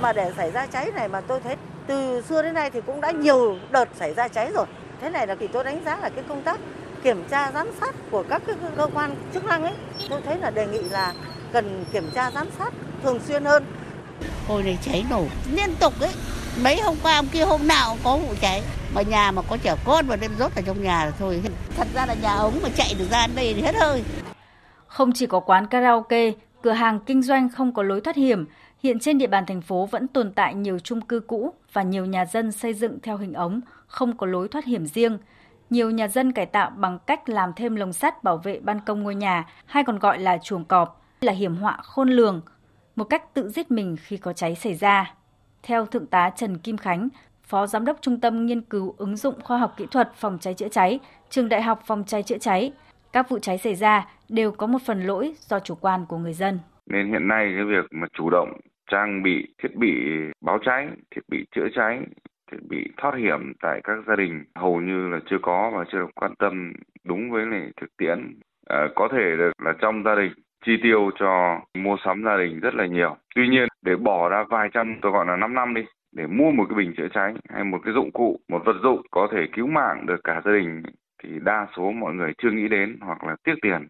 [0.00, 3.00] Mà để xảy ra cháy này mà tôi thấy từ xưa đến nay thì cũng
[3.00, 4.66] đã nhiều đợt xảy ra cháy rồi.
[5.00, 6.60] Thế này là thì tôi đánh giá là cái công tác
[7.02, 9.72] kiểm tra giám sát của các cái cơ quan chức năng ấy,
[10.08, 11.14] tôi thấy là đề nghị là
[11.52, 13.64] cần kiểm tra giám sát thường xuyên hơn.
[14.48, 16.12] Hồi này cháy nổ liên tục ấy,
[16.62, 18.62] mấy hôm qua hôm kia hôm nào có vụ cháy
[18.94, 21.42] mà nhà mà có trẻ con mà đem rốt ở trong nhà là thôi.
[21.76, 24.02] Thật ra là nhà ống mà chạy được ra đây thì hết hơi.
[24.86, 28.46] Không chỉ có quán karaoke cửa hàng kinh doanh không có lối thoát hiểm
[28.82, 32.06] hiện trên địa bàn thành phố vẫn tồn tại nhiều chung cư cũ và nhiều
[32.06, 35.18] nhà dân xây dựng theo hình ống không có lối thoát hiểm riêng.
[35.70, 39.02] Nhiều nhà dân cải tạo bằng cách làm thêm lồng sắt bảo vệ ban công
[39.02, 42.40] ngôi nhà hay còn gọi là chuồng cọp là hiểm họa khôn lường
[42.96, 45.14] một cách tự giết mình khi có cháy xảy ra.
[45.62, 47.08] Theo Thượng tá Trần Kim Khánh,
[47.50, 50.54] Phó Giám đốc Trung tâm Nghiên cứu ứng dụng khoa học kỹ thuật phòng cháy
[50.54, 52.72] chữa cháy, Trường Đại học Phòng cháy chữa cháy,
[53.12, 56.32] các vụ cháy xảy ra đều có một phần lỗi do chủ quan của người
[56.32, 56.58] dân.
[56.86, 58.60] Nên hiện nay cái việc mà chủ động
[58.90, 59.92] trang bị thiết bị
[60.40, 61.98] báo cháy, thiết bị chữa cháy
[62.52, 65.98] thiết bị thoát hiểm tại các gia đình hầu như là chưa có và chưa
[65.98, 66.72] được quan tâm
[67.04, 68.40] đúng với lại thực tiễn.
[68.66, 70.32] À, có thể được là trong gia đình
[70.66, 73.16] chi tiêu cho mua sắm gia đình rất là nhiều.
[73.34, 76.50] Tuy nhiên để bỏ ra vài trăm tôi gọi là 5 năm đi để mua
[76.50, 79.38] một cái bình chữa cháy hay một cái dụng cụ, một vật dụng có thể
[79.56, 80.82] cứu mạng được cả gia đình
[81.22, 83.88] thì đa số mọi người chưa nghĩ đến hoặc là tiếc tiền.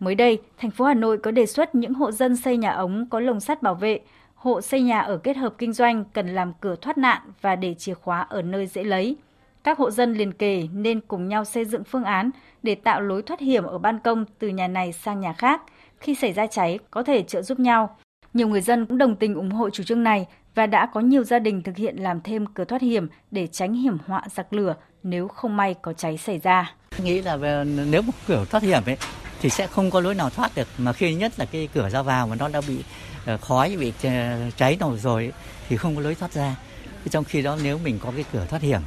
[0.00, 3.06] Mới đây, thành phố Hà Nội có đề xuất những hộ dân xây nhà ống
[3.10, 4.00] có lồng sắt bảo vệ,
[4.34, 7.74] hộ xây nhà ở kết hợp kinh doanh cần làm cửa thoát nạn và để
[7.74, 9.16] chìa khóa ở nơi dễ lấy.
[9.64, 12.30] Các hộ dân liền kề nên cùng nhau xây dựng phương án
[12.62, 15.62] để tạo lối thoát hiểm ở ban công từ nhà này sang nhà khác.
[15.98, 17.96] Khi xảy ra cháy có thể trợ giúp nhau.
[18.34, 21.24] Nhiều người dân cũng đồng tình ủng hộ chủ trương này và đã có nhiều
[21.24, 24.74] gia đình thực hiện làm thêm cửa thoát hiểm để tránh hiểm họa giặc lửa
[25.02, 26.74] nếu không may có cháy xảy ra.
[27.02, 28.96] Nghĩ là nếu một cửa thoát hiểm ấy
[29.40, 32.02] thì sẽ không có lối nào thoát được mà khi nhất là cái cửa ra
[32.02, 32.78] vào mà nó đã bị
[33.26, 34.10] ờ, khói bị ờ,
[34.56, 35.32] cháy nổ rồi
[35.68, 36.56] thì không có lối thoát ra.
[37.10, 38.80] Trong khi đó nếu mình có cái cửa thoát hiểm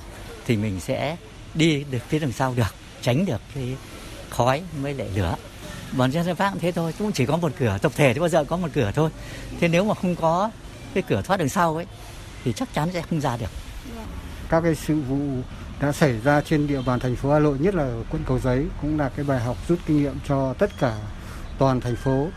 [0.45, 1.17] thì mình sẽ
[1.53, 3.75] đi được phía đằng sau được, tránh được cái
[4.29, 5.35] khói mới lại lửa.
[5.97, 8.43] Bọn dân pháp thế thôi, cũng chỉ có một cửa tập thể thì bao giờ
[8.43, 9.09] có một cửa thôi.
[9.59, 10.49] Thế nếu mà không có
[10.93, 11.85] cái cửa thoát đằng sau ấy
[12.43, 13.49] thì chắc chắn sẽ không ra được.
[14.49, 15.17] Các cái sự vụ
[15.81, 18.65] đã xảy ra trên địa bàn thành phố Hà Nội nhất là quận Cầu Giấy
[18.81, 20.97] cũng là cái bài học rút kinh nghiệm cho tất cả
[21.57, 22.27] toàn thành phố.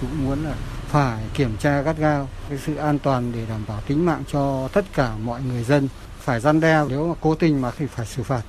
[0.00, 0.54] Chúng muốn là
[0.88, 4.68] phải kiểm tra gắt gao cái sự an toàn để đảm bảo tính mạng cho
[4.72, 5.88] tất cả mọi người dân.
[6.18, 8.42] Phải gian đe nếu mà cố tình mà thì phải xử phạt.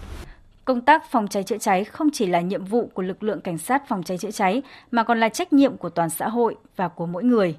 [0.66, 3.58] Công tác phòng cháy chữa cháy không chỉ là nhiệm vụ của lực lượng cảnh
[3.58, 4.62] sát phòng cháy chữa cháy
[4.92, 7.56] mà còn là trách nhiệm của toàn xã hội và của mỗi người.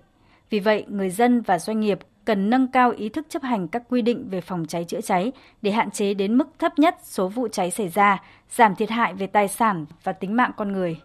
[0.51, 3.83] Vì vậy, người dân và doanh nghiệp cần nâng cao ý thức chấp hành các
[3.89, 7.29] quy định về phòng cháy chữa cháy để hạn chế đến mức thấp nhất số
[7.29, 11.01] vụ cháy xảy ra, giảm thiệt hại về tài sản và tính mạng con người.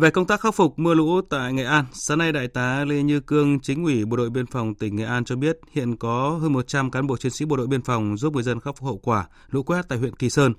[0.00, 3.02] Về công tác khắc phục mưa lũ tại Nghệ An, sáng nay Đại tá Lê
[3.02, 6.38] Như Cương, chính ủy Bộ đội Biên phòng tỉnh Nghệ An cho biết hiện có
[6.42, 8.86] hơn 100 cán bộ chiến sĩ Bộ đội Biên phòng giúp người dân khắc phục
[8.86, 10.54] hậu quả lũ quét tại huyện Kỳ Sơn.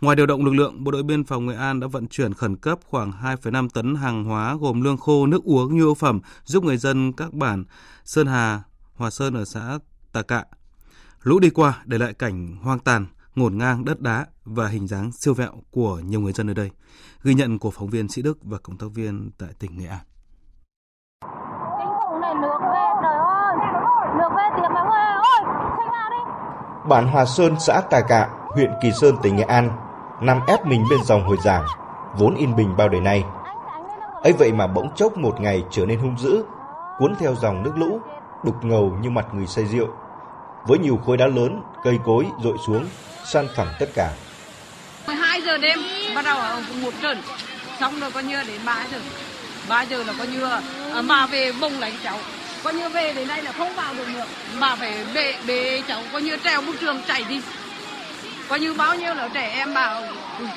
[0.00, 2.56] Ngoài điều động lực lượng, Bộ đội Biên phòng Nghệ An đã vận chuyển khẩn
[2.56, 6.64] cấp khoảng 2,5 tấn hàng hóa gồm lương khô, nước uống, nhu yếu phẩm giúp
[6.64, 7.64] người dân các bản
[8.04, 8.62] Sơn Hà,
[8.94, 9.78] Hòa Sơn ở xã
[10.12, 10.44] Tà Cạ.
[11.22, 15.10] Lũ đi qua để lại cảnh hoang tàn, ngổn ngang đất đá và hình dáng
[15.12, 16.70] siêu vẹo của nhiều người dân ở đây.
[17.22, 19.98] Ghi nhận của phóng viên Sĩ Đức và cộng tác viên tại tỉnh Nghệ An.
[26.88, 29.70] Bản Hòa Sơn, xã Tà Cạ, huyện Kỳ Sơn, tỉnh Nghệ An,
[30.20, 31.64] nằm ép mình bên dòng Hồi Giảng,
[32.18, 33.24] vốn yên bình bao đời nay.
[34.22, 36.44] ấy vậy mà bỗng chốc một ngày trở nên hung dữ,
[36.98, 38.00] cuốn theo dòng nước lũ,
[38.44, 39.88] đục ngầu như mặt người say rượu.
[40.66, 42.84] Với nhiều khối đá lớn, cây cối rội xuống,
[43.24, 44.12] san phẳng tất cả.
[45.08, 45.78] 12 giờ đêm
[46.14, 47.22] bắt đầu ở một trận,
[47.80, 48.98] xong rồi coi như đến 3 giờ.
[49.68, 50.44] 3 giờ là coi như
[50.94, 52.18] à, mà về bông lấy cháu.
[52.62, 54.24] Coi như về đến đây là không vào được nữa.
[54.58, 57.40] Mà phải bê, bê cháu coi như treo bức trường chạy đi.
[58.48, 60.02] Coi như bao nhiêu là trẻ em bảo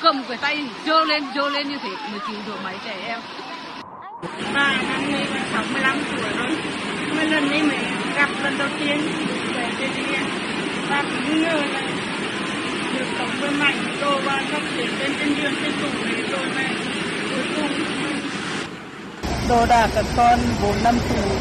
[0.02, 3.20] cầm cái tay dơ lên dơ lên như thế mới cứu được mấy trẻ em.
[4.54, 6.56] Ba năm nay 65 tuổi rồi.
[7.16, 7.78] mới lần đi mới
[8.16, 9.00] gặp lần đầu tiên
[9.54, 10.02] về trên đi
[11.02, 12.01] cũng ngờ là
[13.42, 16.74] được mạnh đồ và phát triển bên trên đường trên tủ này rồi này
[17.30, 17.70] cuối cùng.
[19.48, 21.36] Đồ đạc các con bốn năm tuổi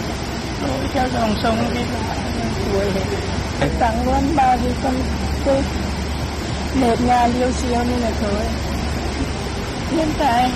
[0.62, 1.82] đổ theo dòng sông đi
[2.74, 2.86] tuổi.
[3.60, 4.94] Hết tặng luôn ba thì con
[5.46, 5.62] tôi.
[6.76, 8.46] Một nhà liêu siêu như là thôi
[9.92, 10.52] hiện tại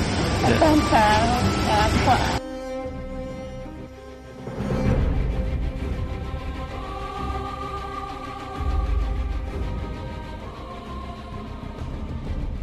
[0.59, 2.44] con cả cả quả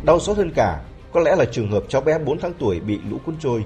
[0.04, 0.80] Đau xót hơn cả,
[1.12, 3.64] có lẽ là trường hợp cháu bé 4 tháng tuổi bị lũ cuốn trôi.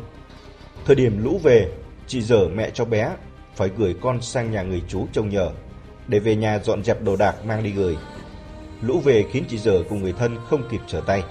[0.85, 1.69] Thời điểm lũ về,
[2.07, 3.11] chị dở mẹ cháu bé
[3.55, 5.51] phải gửi con sang nhà người chú trông nhờ
[6.09, 7.97] để về nhà dọn dẹp đồ đạc mang đi gửi.
[8.81, 11.23] Lũ về khiến chị dở cùng người thân không kịp trở tay.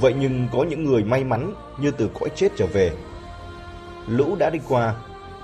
[0.00, 2.92] Vậy nhưng có những người may mắn như từ cõi chết trở về.
[4.08, 4.94] Lũ đã đi qua,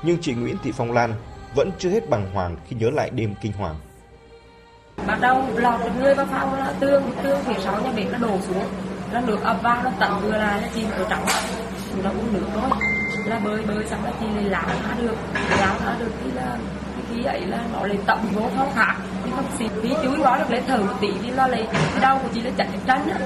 [0.03, 1.15] nhưng chị Nguyễn Thị Phong Lan
[1.55, 3.77] vẫn chưa hết bằng hoàng khi nhớ lại đêm kinh hoàng
[5.07, 8.19] bắt đầu lọt được người vào phòng là tương tương phía sau nhà bếp nó
[8.19, 8.65] đổ xuống.
[9.13, 11.25] Nó nước ập vào, nó tận vừa là nó chìm ở trong
[12.05, 12.71] nó uống nước thôi.
[13.27, 15.17] Là bơi bơi xong nó chị lại làm nó được.
[15.61, 16.57] Làm nó được thì là
[17.11, 20.39] khi ấy là nó lại tận vô phao khác thì không xịt tí chuối quá
[20.39, 23.09] được lấy thử một tí thì nó lấy cái đau của chị nó chặt chân
[23.11, 23.19] á.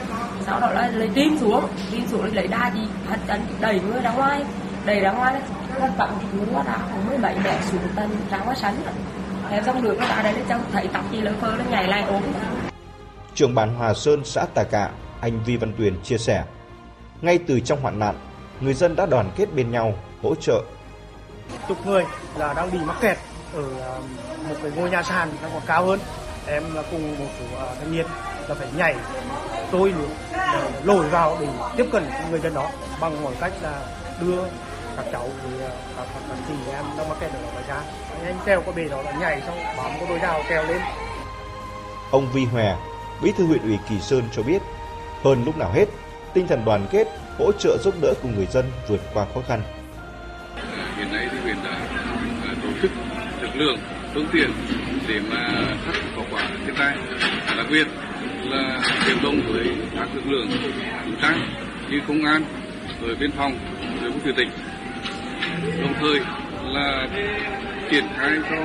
[0.46, 1.66] Sau đó là lấy tim xuống.
[1.90, 2.80] Tim xuống lấy đa gì?
[3.10, 4.44] Hạt chân đẩy người ra ngoài.
[4.84, 5.34] Đẩy ra ngoài,
[5.80, 8.74] nó tận xuống quá đã không mới bảy mẹ xuống tân ra ngoài sánh
[9.50, 12.02] Thế xong được nó đã đấy trong thấy tóc gì lỡ phơ nó nhảy lại
[12.02, 12.22] ốm.
[13.34, 16.44] Trưởng bản Hòa Sơn, xã Tà Cạ, anh Vi Văn Tuyền chia sẻ.
[17.20, 18.14] Ngay từ trong hoạn nạn,
[18.60, 20.62] người dân đã đoàn kết bên nhau, hỗ trợ.
[21.68, 22.04] Chục người
[22.38, 23.18] là đang bị mắc kẹt
[23.54, 23.62] ở
[24.48, 26.00] một cái ngôi nhà sàn đang còn cao hơn.
[26.46, 28.06] em là cùng một số uh, thanh niên
[28.48, 28.94] là phải nhảy
[29.72, 29.88] nước
[30.84, 33.80] lồi vào để tiếp cận người dân đó bằng mọi cách là
[34.20, 34.42] đưa
[34.96, 35.48] các cháu thì
[35.96, 37.82] các các chị em đang mắc kẹt ở đó ra
[38.24, 40.80] anh treo qua bể đó là nhảy xong bám có đôi đào treo lên
[42.10, 42.76] Ông Vi Hòe,
[43.22, 44.62] Bí thư huyện ủy Kỳ Sơn cho biết,
[45.24, 45.84] hơn lúc nào hết,
[46.34, 47.06] tinh thần đoàn kết,
[47.38, 49.62] hỗ trợ giúp đỡ cùng người dân vượt qua khó khăn.
[50.96, 51.80] Hiện nay thì huyện đã
[52.62, 52.90] tổ chức
[53.40, 53.78] lực lượng,
[54.14, 54.50] phương tiện
[55.08, 55.54] để mà
[55.84, 56.96] khắc phục hậu quả thiên tai.
[57.56, 57.86] Đặc biệt
[58.44, 60.48] là hiệp đồng với các lực lượng
[61.06, 61.40] vũ trang
[61.90, 62.44] như công an,
[63.02, 63.58] rồi biên phòng,
[64.02, 64.50] rồi quốc tỉnh.
[65.82, 66.20] Đồng thời
[66.62, 67.08] là
[67.90, 68.56] triển khai cho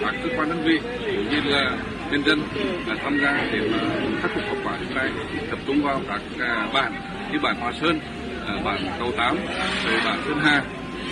[0.00, 1.76] các cơ quan đơn vị cũng như là
[2.10, 2.42] nhân dân
[2.86, 3.78] là tham gia để mà
[4.22, 5.08] khắc phục hậu quả thiên tai
[5.50, 6.92] tập trung vào các à, bản
[7.32, 8.00] như bản Hòa Sơn,
[8.46, 9.36] à, bản Cầu Tám,
[9.84, 10.64] rồi bản Sơn Hà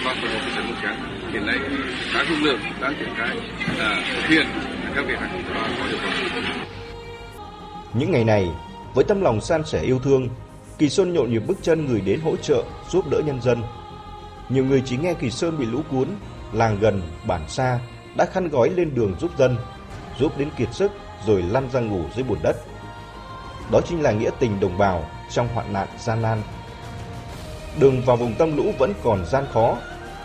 [0.05, 0.93] và một số thị trấn.
[1.33, 1.57] Hiện nay
[2.15, 3.37] các lực lượng đang triển khai
[3.79, 4.47] là thực hiện
[4.95, 6.13] các việc hành và có hiệu quả.
[7.95, 8.49] Những ngày này,
[8.95, 10.29] với tâm lòng san sẻ yêu thương,
[10.81, 13.63] Kỳ xuân nhộn nhịp bước chân người đến hỗ trợ, giúp đỡ nhân dân.
[14.51, 16.09] Nhiều người chỉ nghe Kỳ Sơn bị lũ cuốn,
[16.53, 17.81] làng gần, bản xa
[18.17, 19.57] đã khăn gói lên đường giúp dân,
[20.19, 20.93] giúp đến kiệt sức
[21.27, 22.57] rồi lăn ra ngủ dưới bùn đất.
[23.73, 26.43] Đó chính là nghĩa tình đồng bào trong hoạn nạn gian nan.
[27.81, 29.79] Đường vào vùng tâm lũ vẫn còn gian khó,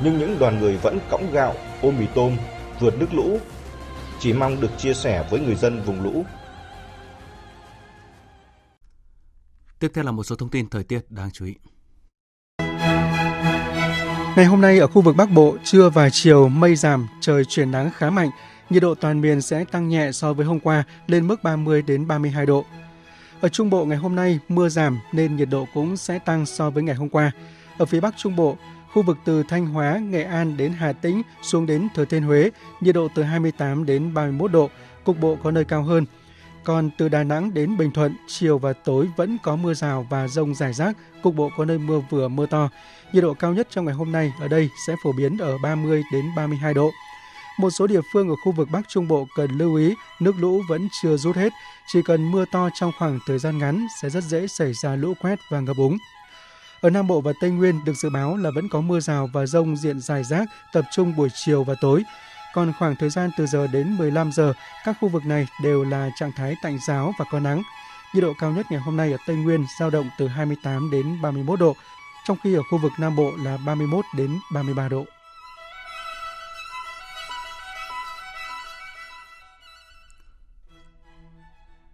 [0.04, 2.38] nhưng những đoàn người vẫn cõng gạo, ôm mì tôm,
[2.80, 3.40] vượt nước lũ,
[4.20, 6.26] chỉ mong được chia sẻ với người dân vùng lũ.
[9.80, 11.54] Tiếp theo là một số thông tin thời tiết đáng chú ý.
[14.36, 17.72] Ngày hôm nay ở khu vực Bắc Bộ, trưa và chiều mây giảm, trời chuyển
[17.72, 18.30] nắng khá mạnh,
[18.70, 22.08] nhiệt độ toàn miền sẽ tăng nhẹ so với hôm qua lên mức 30 đến
[22.08, 22.66] 32 độ.
[23.42, 26.70] Ở Trung Bộ ngày hôm nay mưa giảm nên nhiệt độ cũng sẽ tăng so
[26.70, 27.32] với ngày hôm qua.
[27.78, 28.58] Ở phía Bắc Trung Bộ,
[28.94, 32.50] khu vực từ Thanh Hóa, Nghệ An đến Hà Tĩnh xuống đến Thừa Thiên Huế,
[32.82, 34.70] nhiệt độ từ 28 đến 31 độ,
[35.04, 36.06] cục bộ có nơi cao hơn.
[36.64, 40.28] Còn từ Đà Nẵng đến Bình Thuận, chiều và tối vẫn có mưa rào và
[40.28, 42.70] rông rải rác, cục bộ có nơi mưa vừa mưa to.
[43.14, 46.04] Nhiệt độ cao nhất trong ngày hôm nay ở đây sẽ phổ biến ở 30
[46.12, 46.92] đến 32 độ.
[47.58, 50.62] Một số địa phương ở khu vực Bắc Trung Bộ cần lưu ý nước lũ
[50.70, 51.54] vẫn chưa rút hết,
[51.88, 55.14] chỉ cần mưa to trong khoảng thời gian ngắn sẽ rất dễ xảy ra lũ
[55.22, 55.98] quét và ngập úng.
[56.82, 59.46] Ở Nam Bộ và Tây Nguyên được dự báo là vẫn có mưa rào và
[59.46, 62.04] rông diện dài rác tập trung buổi chiều và tối.
[62.54, 64.54] Còn khoảng thời gian từ giờ đến 15 giờ,
[64.86, 67.62] các khu vực này đều là trạng thái tạnh giáo và có nắng.
[68.14, 71.22] Nhiệt độ cao nhất ngày hôm nay ở Tây Nguyên giao động từ 28 đến
[71.22, 71.76] 31 độ,
[72.26, 75.06] trong khi ở khu vực Nam Bộ là 31 đến 33 độ.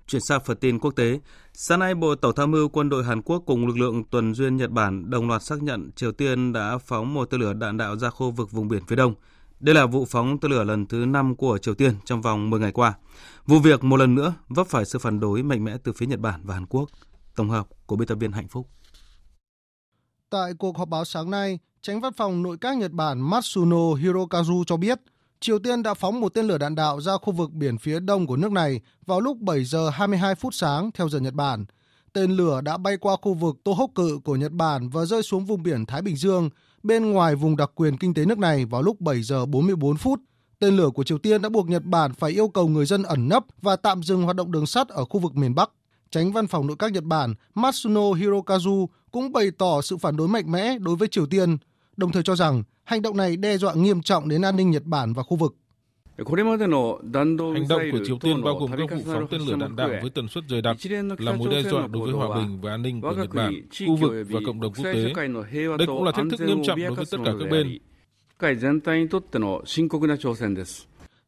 [0.08, 1.20] Chuyển sang phần tin quốc tế,
[1.54, 4.58] sáng nay Bộ Tổng tham mưu quân đội Hàn Quốc cùng lực lượng tuần duyên
[4.58, 7.98] Nhật Bản đồng loạt xác nhận Triều Tiên đã phóng một tên lửa đạn đạo
[7.98, 9.16] ra khu vực vùng biển phía đông.
[9.60, 12.60] Đây là vụ phóng tên lửa lần thứ 5 của Triều Tiên trong vòng 10
[12.60, 12.94] ngày qua.
[13.46, 16.20] Vụ việc một lần nữa vấp phải sự phản đối mạnh mẽ từ phía Nhật
[16.20, 16.90] Bản và Hàn Quốc.
[17.36, 18.68] Tổng hợp của biên tập viên Hạnh Phúc.
[20.32, 24.64] Tại cuộc họp báo sáng nay, tránh văn phòng nội các Nhật Bản Matsuno Hirokazu
[24.64, 25.00] cho biết
[25.40, 28.28] Triều Tiên đã phóng một tên lửa đạn đạo ra khu vực biển phía đông
[28.28, 31.66] của nước này vào lúc 7 giờ 22 phút sáng theo giờ Nhật Bản.
[32.14, 35.64] Tên lửa đã bay qua khu vực Tohoku của Nhật Bản và rơi xuống vùng
[35.64, 36.50] biển Thái Bình Dương,
[36.84, 40.20] bên ngoài vùng đặc quyền kinh tế nước này vào lúc 7 giờ 44 phút.
[40.60, 43.30] Tên lửa của Triều Tiên đã buộc Nhật Bản phải yêu cầu người dân ẩn
[43.30, 45.72] nấp và tạm dừng hoạt động đường sắt ở khu vực miền Bắc.
[46.12, 50.28] Tránh văn phòng nội các Nhật Bản Matsuno Hirokazu cũng bày tỏ sự phản đối
[50.28, 51.58] mạnh mẽ đối với Triều Tiên,
[51.98, 54.84] đồng thời cho rằng hành động này đe dọa nghiêm trọng đến an ninh Nhật
[54.86, 55.56] Bản và khu vực.
[56.18, 60.10] Hành động của Triều Tiên bao gồm các vụ phóng tên lửa đạn đạo với
[60.10, 60.78] tần suất dày đặc
[61.18, 63.54] là mối đe dọa đối với hòa bình và an ninh của Nhật Bản,
[63.88, 65.14] khu vực và cộng đồng quốc tế.
[65.78, 67.78] Đây cũng là thách thức nghiêm trọng đối với tất cả các bên.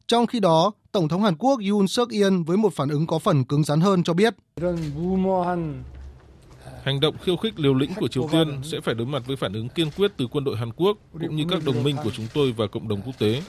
[0.06, 3.18] Trong khi đó, Tổng thống Hàn Quốc Yoon suk yeol với một phản ứng có
[3.18, 4.34] phần cứng rắn hơn cho biết.
[6.84, 9.52] Hành động khiêu khích liều lĩnh của Triều Tiên sẽ phải đối mặt với phản
[9.52, 12.26] ứng kiên quyết từ quân đội Hàn Quốc cũng như các đồng minh của chúng
[12.34, 13.42] tôi và cộng đồng quốc tế.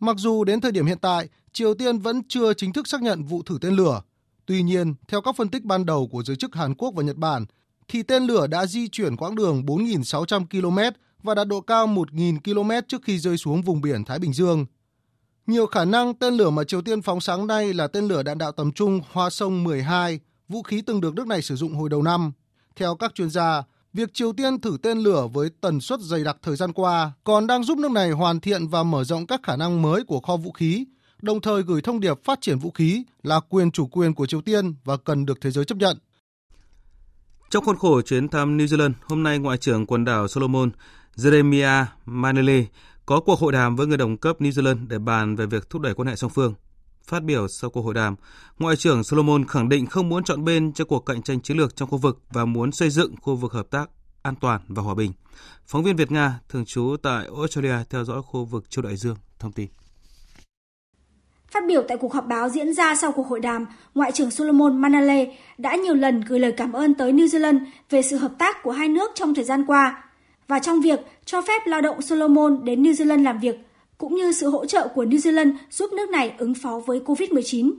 [0.00, 3.24] Mặc dù đến thời điểm hiện tại, Triều Tiên vẫn chưa chính thức xác nhận
[3.24, 4.02] vụ thử tên lửa.
[4.46, 7.16] Tuy nhiên, theo các phân tích ban đầu của giới chức Hàn Quốc và Nhật
[7.16, 7.46] Bản,
[7.88, 12.38] thì tên lửa đã di chuyển quãng đường 4.600 km và đạt độ cao 1.000
[12.44, 14.66] km trước khi rơi xuống vùng biển Thái Bình Dương.
[15.46, 18.38] Nhiều khả năng tên lửa mà Triều Tiên phóng sáng nay là tên lửa đạn
[18.38, 21.88] đạo tầm trung Hoa Sông 12, vũ khí từng được nước này sử dụng hồi
[21.88, 22.32] đầu năm.
[22.76, 26.36] Theo các chuyên gia, việc Triều Tiên thử tên lửa với tần suất dày đặc
[26.42, 29.56] thời gian qua còn đang giúp nước này hoàn thiện và mở rộng các khả
[29.56, 30.84] năng mới của kho vũ khí,
[31.22, 34.40] đồng thời gửi thông điệp phát triển vũ khí là quyền chủ quyền của Triều
[34.40, 35.98] Tiên và cần được thế giới chấp nhận.
[37.50, 40.70] Trong khuôn khổ chuyến thăm New Zealand, hôm nay Ngoại trưởng quần đảo Solomon
[41.16, 42.64] Jeremiah Manele
[43.06, 45.82] có cuộc hội đàm với người đồng cấp New Zealand để bàn về việc thúc
[45.82, 46.54] đẩy quan hệ song phương.
[47.06, 48.16] Phát biểu sau cuộc hội đàm,
[48.58, 51.76] Ngoại trưởng Solomon khẳng định không muốn chọn bên cho cuộc cạnh tranh chiến lược
[51.76, 53.90] trong khu vực và muốn xây dựng khu vực hợp tác
[54.22, 55.12] an toàn và hòa bình.
[55.66, 59.16] Phóng viên Việt Nga thường trú tại Australia theo dõi khu vực châu Đại Dương
[59.38, 59.68] thông tin.
[61.50, 64.80] Phát biểu tại cuộc họp báo diễn ra sau cuộc hội đàm, Ngoại trưởng Solomon
[64.80, 67.58] Manale đã nhiều lần gửi lời cảm ơn tới New Zealand
[67.90, 70.04] về sự hợp tác của hai nước trong thời gian qua
[70.48, 73.56] và trong việc cho phép lao động Solomon đến New Zealand làm việc,
[73.98, 77.72] cũng như sự hỗ trợ của New Zealand giúp nước này ứng phó với COVID-19.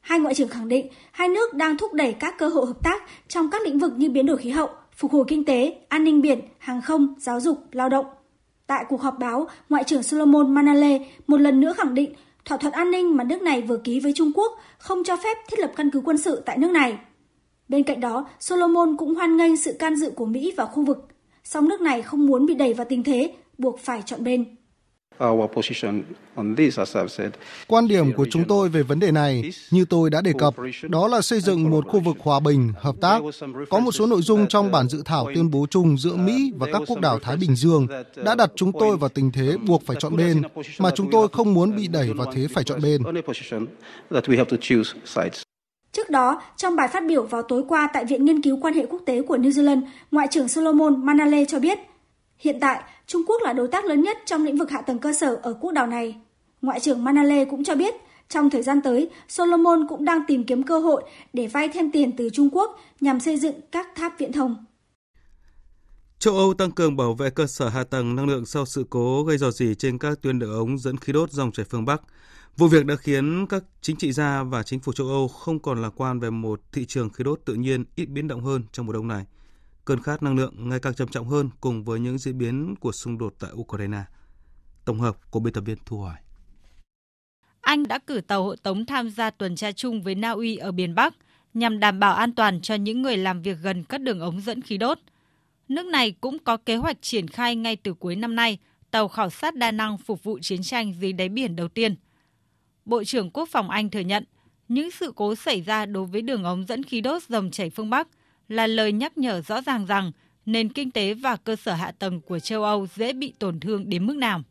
[0.00, 3.02] Hai ngoại trưởng khẳng định hai nước đang thúc đẩy các cơ hội hợp tác
[3.28, 6.22] trong các lĩnh vực như biến đổi khí hậu, phục hồi kinh tế, an ninh
[6.22, 8.06] biển, hàng không, giáo dục, lao động.
[8.66, 12.72] Tại cuộc họp báo, Ngoại trưởng Solomon Manale một lần nữa khẳng định thỏa thuận
[12.72, 15.72] an ninh mà nước này vừa ký với Trung Quốc không cho phép thiết lập
[15.76, 16.98] căn cứ quân sự tại nước này.
[17.68, 21.08] Bên cạnh đó, Solomon cũng hoan nghênh sự can dự của Mỹ vào khu vực,
[21.44, 24.44] song nước này không muốn bị đẩy vào tình thế buộc phải chọn bên.
[27.66, 30.54] Quan điểm của chúng tôi về vấn đề này, như tôi đã đề cập,
[30.88, 33.22] đó là xây dựng một khu vực hòa bình, hợp tác.
[33.70, 36.66] Có một số nội dung trong bản dự thảo tuyên bố chung giữa Mỹ và
[36.72, 37.86] các quốc đảo Thái Bình Dương
[38.24, 40.42] đã đặt chúng tôi vào tình thế buộc phải chọn bên,
[40.78, 43.02] mà chúng tôi không muốn bị đẩy vào thế phải chọn bên.
[45.92, 48.86] Trước đó, trong bài phát biểu vào tối qua tại Viện Nghiên cứu Quan hệ
[48.86, 51.78] Quốc tế của New Zealand, Ngoại trưởng Solomon Manale cho biết,
[52.38, 55.12] hiện tại Trung Quốc là đối tác lớn nhất trong lĩnh vực hạ tầng cơ
[55.12, 56.16] sở ở quốc đảo này.
[56.62, 57.94] Ngoại trưởng Manale cũng cho biết,
[58.28, 61.02] trong thời gian tới, Solomon cũng đang tìm kiếm cơ hội
[61.32, 64.64] để vay thêm tiền từ Trung Quốc nhằm xây dựng các tháp viễn thông.
[66.22, 69.24] Châu Âu tăng cường bảo vệ cơ sở hạ tầng năng lượng sau sự cố
[69.24, 72.02] gây rò rỉ trên các tuyến đường ống dẫn khí đốt dòng chảy phương Bắc.
[72.56, 75.82] Vụ việc đã khiến các chính trị gia và chính phủ châu Âu không còn
[75.82, 78.86] lạc quan về một thị trường khí đốt tự nhiên ít biến động hơn trong
[78.86, 79.24] mùa đông này
[79.84, 82.92] cơn khát năng lượng ngày càng trầm trọng hơn cùng với những diễn biến của
[82.92, 84.02] xung đột tại Ukraine.
[84.84, 86.22] Tổng hợp của biên tập viên Thu Hoài.
[87.60, 90.72] Anh đã cử tàu hộ tống tham gia tuần tra chung với Na Uy ở
[90.72, 91.14] biển Bắc
[91.54, 94.62] nhằm đảm bảo an toàn cho những người làm việc gần các đường ống dẫn
[94.62, 94.98] khí đốt.
[95.68, 98.58] Nước này cũng có kế hoạch triển khai ngay từ cuối năm nay
[98.90, 101.94] tàu khảo sát đa năng phục vụ chiến tranh dưới đáy biển đầu tiên.
[102.84, 104.24] Bộ trưởng Quốc phòng Anh thừa nhận
[104.68, 107.90] những sự cố xảy ra đối với đường ống dẫn khí đốt dòng chảy phương
[107.90, 108.08] Bắc–
[108.52, 110.12] là lời nhắc nhở rõ ràng rằng
[110.46, 113.88] nền kinh tế và cơ sở hạ tầng của châu Âu dễ bị tổn thương
[113.88, 114.42] đến mức nào.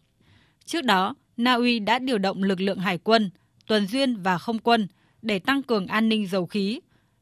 [0.65, 3.29] Trước đó, Na Uy đã điều động lực lượng hải quân,
[3.67, 4.87] tuần duyên và không quân
[5.21, 6.79] để tăng cường an ninh dầu khí,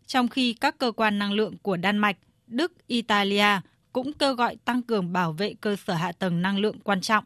[0.07, 3.61] trong khi các cơ quan năng lượng của Đan Mạch, Đức, Italia
[3.93, 7.23] cũng kêu gọi tăng cường bảo vệ cơ sở hạ tầng năng lượng quan trọng.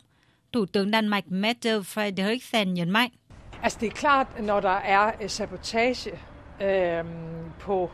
[0.51, 3.09] Thủ tướng Đan Mạch Mette Frederiksen nhấn mạnh.
[3.61, 3.71] Er
[4.83, 6.07] er
[6.59, 7.05] øh,
[7.65, 7.89] på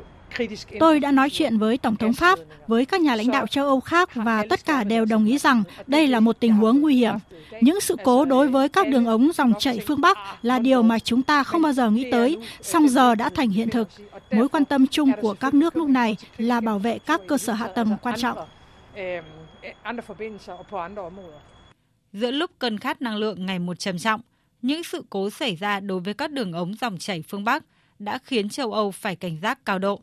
[0.80, 3.80] Tôi đã nói chuyện với Tổng thống Pháp, với các nhà lãnh đạo châu Âu
[3.80, 7.16] khác và tất cả đều đồng ý rằng đây là một tình huống nguy hiểm.
[7.62, 11.00] Những sự cố đối với các đường ống dòng chảy phương Bắc là điều mà
[11.00, 13.90] chúng ta không bao giờ nghĩ tới, song giờ đã thành hiện thực.
[14.32, 17.54] Mối quan tâm chung của các nước lúc này là bảo vệ các cơ sở
[17.54, 18.38] hạ tầng quan trọng.
[22.14, 24.22] Giữa lúc cơn khát năng lượng ngày một trầm trọng,
[24.62, 27.64] những sự cố xảy ra đối với các đường ống dòng chảy phương Bắc
[28.00, 30.02] đã khiến châu Âu phải cảnh giác cao độ.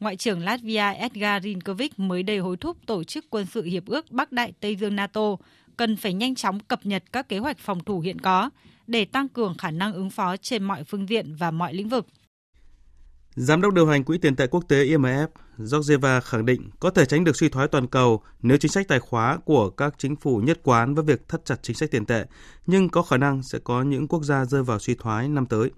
[0.00, 4.10] Ngoại trưởng Latvia Edgar Rinkovic mới đây hối thúc tổ chức quân sự hiệp ước
[4.10, 5.36] Bắc Đại Tây Dương NATO
[5.76, 8.50] cần phải nhanh chóng cập nhật các kế hoạch phòng thủ hiện có
[8.86, 12.06] để tăng cường khả năng ứng phó trên mọi phương diện và mọi lĩnh vực.
[13.36, 15.26] Giám đốc điều hành Quỹ tiền tệ quốc tế IMF
[15.58, 19.00] Georgieva khẳng định có thể tránh được suy thoái toàn cầu nếu chính sách tài
[19.00, 22.24] khóa của các chính phủ nhất quán với việc thắt chặt chính sách tiền tệ,
[22.66, 25.70] nhưng có khả năng sẽ có những quốc gia rơi vào suy thoái năm tới.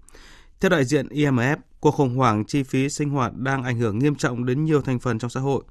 [0.60, 4.14] Theo đại diện IMF, cuộc khủng hoảng chi phí sinh hoạt đang ảnh hưởng nghiêm
[4.14, 5.64] trọng đến nhiều thành phần trong xã hội.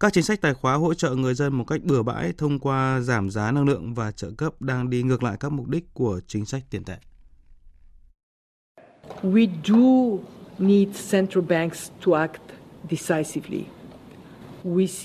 [0.00, 3.00] Các chính sách tài khóa hỗ trợ người dân một cách bừa bãi thông qua
[3.00, 6.20] giảm giá năng lượng và trợ cấp đang đi ngược lại các mục đích của
[6.26, 6.96] chính sách tiền tệ.
[9.22, 10.18] We do
[10.58, 12.40] need central banks to act
[12.90, 13.64] decisively.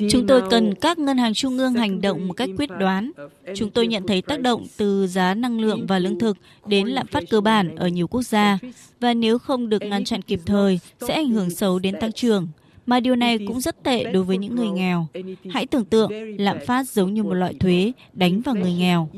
[0.09, 3.11] Chúng tôi cần các ngân hàng trung ương hành động một cách quyết đoán.
[3.55, 7.07] Chúng tôi nhận thấy tác động từ giá năng lượng và lương thực đến lạm
[7.07, 8.59] phát cơ bản ở nhiều quốc gia,
[8.99, 12.47] và nếu không được ngăn chặn kịp thời, sẽ ảnh hưởng xấu đến tăng trưởng.
[12.85, 15.07] Mà điều này cũng rất tệ đối với những người nghèo.
[15.49, 19.09] Hãy tưởng tượng lạm phát giống như một loại thuế đánh vào người nghèo.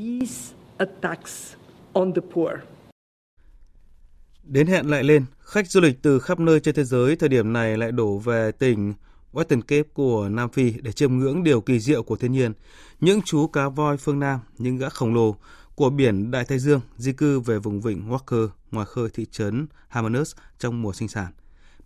[4.44, 7.52] Đến hẹn lại lên, khách du lịch từ khắp nơi trên thế giới thời điểm
[7.52, 8.94] này lại đổ về tỉnh
[9.32, 12.52] Western Cape của Nam Phi để chiêm ngưỡng điều kỳ diệu của thiên nhiên.
[13.00, 15.36] Những chú cá voi phương Nam, những gã khổng lồ
[15.74, 19.66] của biển Đại Tây Dương di cư về vùng vịnh Walker ngoài khơi thị trấn
[19.88, 21.32] Hamanus trong mùa sinh sản.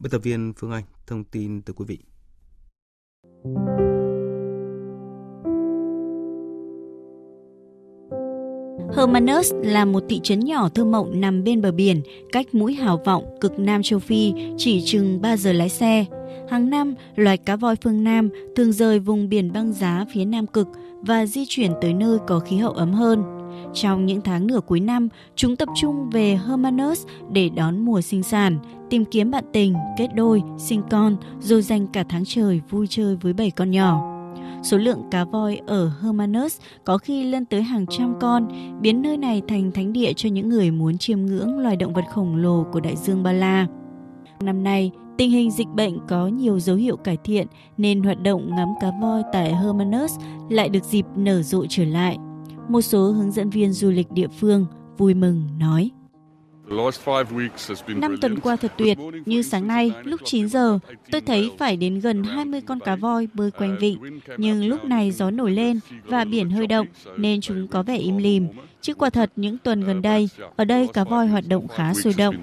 [0.00, 1.98] Biên tập viên Phương Anh thông tin từ quý vị.
[8.97, 13.01] Hermanus là một thị trấn nhỏ thơ mộng nằm bên bờ biển, cách mũi hào
[13.05, 16.05] vọng cực Nam châu Phi chỉ chừng 3 giờ lái xe.
[16.51, 20.47] Hàng năm, loài cá voi phương Nam thường rời vùng biển băng giá phía Nam
[20.47, 20.68] cực
[21.01, 23.22] và di chuyển tới nơi có khí hậu ấm hơn.
[23.74, 28.22] Trong những tháng nửa cuối năm, chúng tập trung về Hermanus để đón mùa sinh
[28.22, 28.59] sản,
[28.90, 33.16] tìm kiếm bạn tình, kết đôi, sinh con, rồi dành cả tháng trời vui chơi
[33.16, 34.13] với bảy con nhỏ.
[34.64, 38.48] Số lượng cá voi ở Hermanus có khi lên tới hàng trăm con,
[38.80, 42.04] biến nơi này thành thánh địa cho những người muốn chiêm ngưỡng loài động vật
[42.10, 43.66] khổng lồ của đại dương Ba La.
[44.40, 47.46] Năm nay, tình hình dịch bệnh có nhiều dấu hiệu cải thiện
[47.76, 50.12] nên hoạt động ngắm cá voi tại Hermanus
[50.50, 52.18] lại được dịp nở rộ trở lại.
[52.68, 54.66] Một số hướng dẫn viên du lịch địa phương
[54.98, 55.90] vui mừng nói.
[57.86, 60.78] Năm tuần qua thật tuyệt, như sáng nay, lúc 9 giờ,
[61.10, 64.20] tôi thấy phải đến gần 20 con cá voi bơi quanh vịnh.
[64.36, 66.86] Nhưng lúc này gió nổi lên và biển hơi động
[67.16, 68.48] nên chúng có vẻ im lìm.
[68.80, 72.14] Chứ quả thật những tuần gần đây, ở đây cá voi hoạt động khá sôi
[72.18, 72.36] động.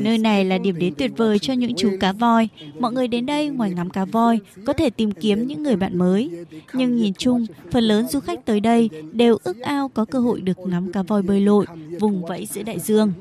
[0.00, 2.48] Nơi này là điểm đến tuyệt vời cho những chú cá voi.
[2.78, 5.98] Mọi người đến đây ngoài ngắm cá voi có thể tìm kiếm những người bạn
[5.98, 6.30] mới.
[6.72, 10.40] Nhưng nhìn chung, phần lớn du khách tới đây đều ước ao có cơ hội
[10.40, 11.66] được ngắm cá voi bơi lội,
[12.00, 13.12] vùng vẫy giữa đại dương.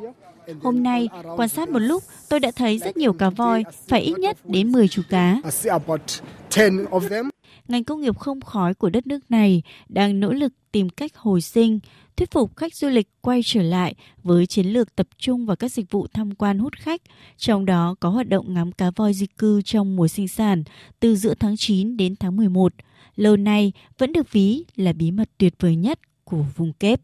[0.62, 4.20] Hôm nay, quan sát một lúc, tôi đã thấy rất nhiều cá voi, phải ít
[4.20, 5.42] nhất đến 10 chú cá.
[7.68, 11.42] Ngành công nghiệp không khói của đất nước này đang nỗ lực tìm cách hồi
[11.42, 11.80] sinh,
[12.18, 15.72] thuyết phục khách du lịch quay trở lại với chiến lược tập trung vào các
[15.72, 17.02] dịch vụ tham quan hút khách,
[17.38, 20.64] trong đó có hoạt động ngắm cá voi di cư trong mùa sinh sản
[21.00, 22.74] từ giữa tháng 9 đến tháng 11.
[23.16, 27.02] Lâu nay vẫn được ví là bí mật tuyệt vời nhất của vùng kép.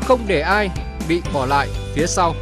[0.00, 0.68] Không để ai
[1.08, 2.34] bị bỏ lại phía sau.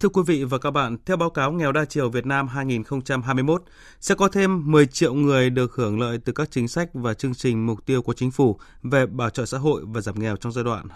[0.00, 3.62] Thưa quý vị và các bạn, theo báo cáo nghèo đa chiều Việt Nam 2021,
[4.00, 7.34] sẽ có thêm 10 triệu người được hưởng lợi từ các chính sách và chương
[7.34, 10.52] trình mục tiêu của chính phủ về bảo trợ xã hội và giảm nghèo trong
[10.52, 10.86] giai đoạn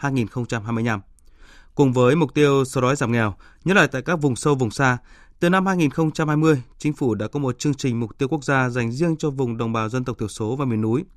[0.00, 1.00] 2021-2025.
[1.74, 4.70] Cùng với mục tiêu xóa đói giảm nghèo, nhất là tại các vùng sâu vùng
[4.70, 4.98] xa,
[5.40, 8.92] từ năm 2020, chính phủ đã có một chương trình mục tiêu quốc gia dành
[8.92, 11.04] riêng cho vùng đồng bào dân tộc thiểu số và miền núi–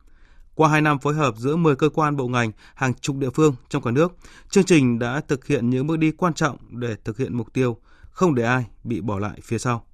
[0.56, 3.56] qua 2 năm phối hợp giữa 10 cơ quan bộ ngành, hàng chục địa phương
[3.70, 4.16] trong cả nước,
[4.50, 7.78] chương trình đã thực hiện những bước đi quan trọng để thực hiện mục tiêu
[8.10, 9.86] không để ai bị bỏ lại phía sau.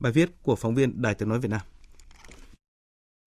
[0.00, 1.60] Bài viết của phóng viên Đài Tiếng Nói Việt Nam.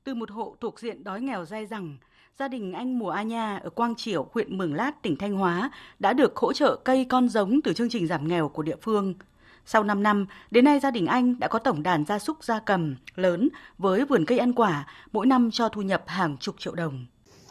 [0.04, 1.98] Từ một hộ thuộc diện đói nghèo dai dẳng,
[2.40, 5.72] gia đình anh Mùa A Nha ở Quang Triểu, huyện Mường Lát, tỉnh Thanh Hóa
[6.00, 9.14] đã được hỗ trợ cây con giống từ chương trình giảm nghèo của địa phương–
[9.70, 12.60] sau 5 năm, đến nay gia đình anh đã có tổng đàn gia súc gia
[12.60, 16.76] cầm lớn với vườn cây ăn quả, mỗi năm cho thu nhập hàng chục triệu
[16.76, 17.06] đồng.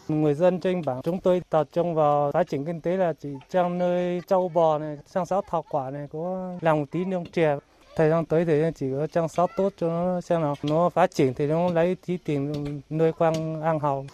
[0.08, 3.28] Người dân trên bản chúng tôi tập trung vào phát triển kinh tế là chỉ
[3.50, 7.24] trong nơi châu bò này, chăm sóc thảo quả này, có làm một tí nông
[7.32, 7.56] trẻ.
[7.96, 11.10] Thời gian tới thì chỉ có chăm sóc tốt cho nó xem nào nó phát
[11.10, 12.52] triển thì nó lấy tí tiền
[12.90, 14.06] nuôi quang ăn hầu.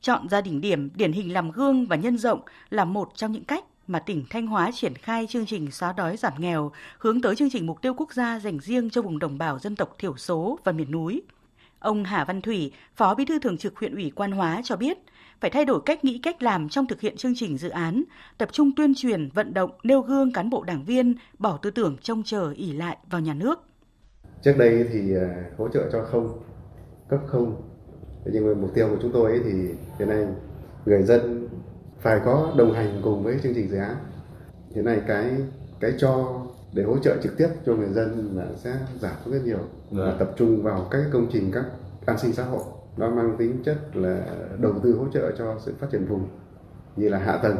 [0.00, 3.44] Chọn gia đình điểm điển hình làm gương và nhân rộng là một trong những
[3.44, 7.36] cách mà tỉnh Thanh Hóa triển khai chương trình xóa đói giảm nghèo hướng tới
[7.36, 10.16] chương trình mục tiêu quốc gia dành riêng cho vùng đồng bào dân tộc thiểu
[10.16, 11.22] số và miền núi.
[11.78, 14.98] Ông Hà Văn Thủy, Phó Bí thư Thường trực huyện ủy Quan Hóa cho biết,
[15.40, 18.02] phải thay đổi cách nghĩ cách làm trong thực hiện chương trình dự án,
[18.38, 21.96] tập trung tuyên truyền, vận động, nêu gương cán bộ đảng viên, bỏ tư tưởng
[22.02, 23.64] trông chờ ỉ lại vào nhà nước.
[24.42, 26.42] Trước đây thì à, hỗ trợ cho không,
[27.08, 27.62] cấp không.
[28.32, 29.52] Nhưng mà mục tiêu của chúng tôi thì
[29.98, 30.26] hiện nay
[30.86, 31.48] người dân
[32.02, 33.96] phải có đồng hành cùng với chương trình dự án.
[34.74, 35.30] Hiện nay cái
[35.80, 36.40] cái cho
[36.72, 39.58] để hỗ trợ trực tiếp cho người dân là sẽ giảm rất nhiều.
[39.90, 40.16] Và dạ.
[40.18, 41.64] tập trung vào các công trình các
[42.06, 42.62] an sinh xã hội.
[42.96, 44.26] Nó mang tính chất là
[44.58, 46.28] đầu tư hỗ trợ cho sự phát triển vùng
[46.96, 47.56] như là hạ tầng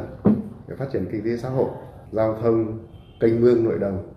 [0.68, 1.70] để phát triển kinh tế xã hội
[2.12, 2.78] giao thông
[3.20, 4.12] kênh mương nội đồng.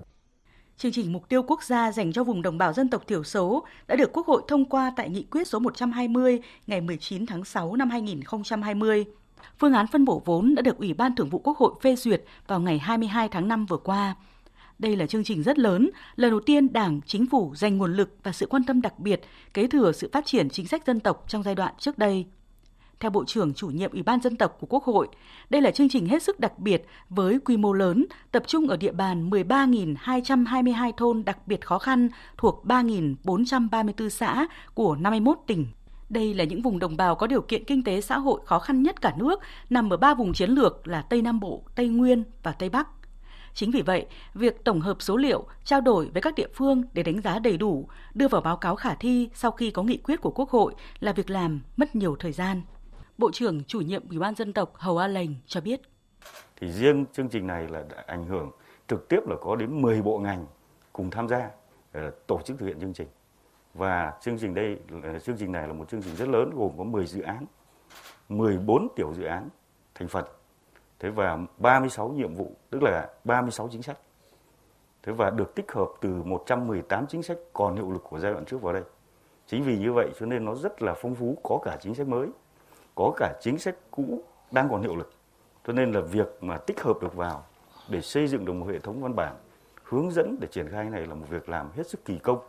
[0.77, 3.65] Chương trình mục tiêu quốc gia dành cho vùng đồng bào dân tộc thiểu số
[3.87, 7.75] đã được Quốc hội thông qua tại nghị quyết số 120 ngày 19 tháng 6
[7.75, 9.05] năm 2020
[9.59, 12.23] phương án phân bổ vốn đã được Ủy ban Thường vụ Quốc hội phê duyệt
[12.47, 14.15] vào ngày 22 tháng 5 vừa qua.
[14.79, 18.17] Đây là chương trình rất lớn, lần đầu tiên Đảng, Chính phủ dành nguồn lực
[18.23, 19.21] và sự quan tâm đặc biệt
[19.53, 22.25] kế thừa sự phát triển chính sách dân tộc trong giai đoạn trước đây.
[22.99, 25.07] Theo Bộ trưởng chủ nhiệm Ủy ban dân tộc của Quốc hội,
[25.49, 28.77] đây là chương trình hết sức đặc biệt với quy mô lớn, tập trung ở
[28.77, 35.65] địa bàn 13.222 thôn đặc biệt khó khăn thuộc 3.434 xã của 51 tỉnh
[36.09, 38.83] đây là những vùng đồng bào có điều kiện kinh tế xã hội khó khăn
[38.83, 39.39] nhất cả nước,
[39.69, 42.87] nằm ở ba vùng chiến lược là Tây Nam Bộ, Tây Nguyên và Tây Bắc.
[43.53, 47.03] Chính vì vậy, việc tổng hợp số liệu, trao đổi với các địa phương để
[47.03, 50.21] đánh giá đầy đủ, đưa vào báo cáo khả thi sau khi có nghị quyết
[50.21, 52.61] của Quốc hội là việc làm mất nhiều thời gian.
[53.17, 55.81] Bộ trưởng chủ nhiệm Ủy ban dân tộc Hầu A Lành cho biết.
[56.55, 58.51] Thì riêng chương trình này là đã ảnh hưởng
[58.87, 60.45] trực tiếp là có đến 10 bộ ngành
[60.93, 61.49] cùng tham gia
[61.91, 63.07] ờ, tổ chức thực hiện chương trình.
[63.77, 64.79] Và chương trình đây
[65.23, 67.45] chương trình này là một chương trình rất lớn gồm có 10 dự án,
[68.29, 69.49] 14 tiểu dự án
[69.95, 70.25] thành phần.
[70.99, 73.97] Thế và 36 nhiệm vụ, tức là 36 chính sách.
[75.03, 78.45] Thế và được tích hợp từ 118 chính sách còn hiệu lực của giai đoạn
[78.45, 78.83] trước vào đây.
[79.47, 82.07] Chính vì như vậy cho nên nó rất là phong phú, có cả chính sách
[82.07, 82.27] mới,
[82.95, 85.13] có cả chính sách cũ đang còn hiệu lực.
[85.67, 87.43] Cho nên là việc mà tích hợp được vào
[87.89, 89.35] để xây dựng được một hệ thống văn bản
[89.83, 92.39] hướng dẫn để triển khai này là một việc làm hết sức kỳ công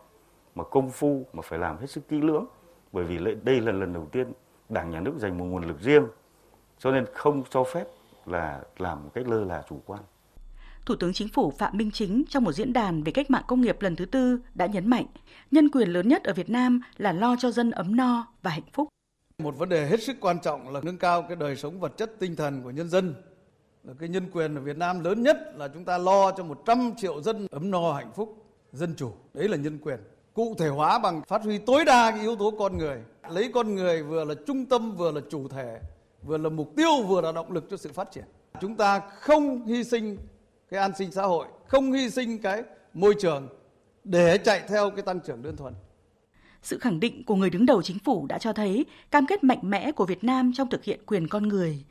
[0.56, 2.46] mà công phu mà phải làm hết sức kỹ lưỡng
[2.92, 4.32] bởi vì đây là lần đầu tiên
[4.68, 6.06] đảng nhà nước dành một nguồn lực riêng
[6.78, 7.84] cho nên không cho phép
[8.26, 10.00] là làm một cách lơ là chủ quan.
[10.86, 13.60] Thủ tướng Chính phủ Phạm Minh Chính trong một diễn đàn về cách mạng công
[13.60, 15.06] nghiệp lần thứ tư đã nhấn mạnh,
[15.50, 18.70] nhân quyền lớn nhất ở Việt Nam là lo cho dân ấm no và hạnh
[18.72, 18.88] phúc.
[19.42, 22.12] Một vấn đề hết sức quan trọng là nâng cao cái đời sống vật chất
[22.18, 23.14] tinh thần của nhân dân.
[23.84, 26.92] Là cái nhân quyền ở Việt Nam lớn nhất là chúng ta lo cho 100
[26.96, 29.12] triệu dân ấm no hạnh phúc, dân chủ.
[29.34, 30.00] Đấy là nhân quyền.
[30.36, 32.98] Cụ thể hóa bằng phát huy tối đa cái yếu tố con người.
[33.30, 35.80] Lấy con người vừa là trung tâm vừa là chủ thể,
[36.22, 38.24] vừa là mục tiêu vừa là động lực cho sự phát triển.
[38.60, 40.18] Chúng ta không hy sinh
[40.70, 42.62] cái an sinh xã hội, không hy sinh cái
[42.94, 43.48] môi trường
[44.04, 45.74] để chạy theo cái tăng trưởng đơn thuần.
[46.62, 49.60] Sự khẳng định của người đứng đầu chính phủ đã cho thấy cam kết mạnh
[49.62, 51.84] mẽ của Việt Nam trong thực hiện quyền con người.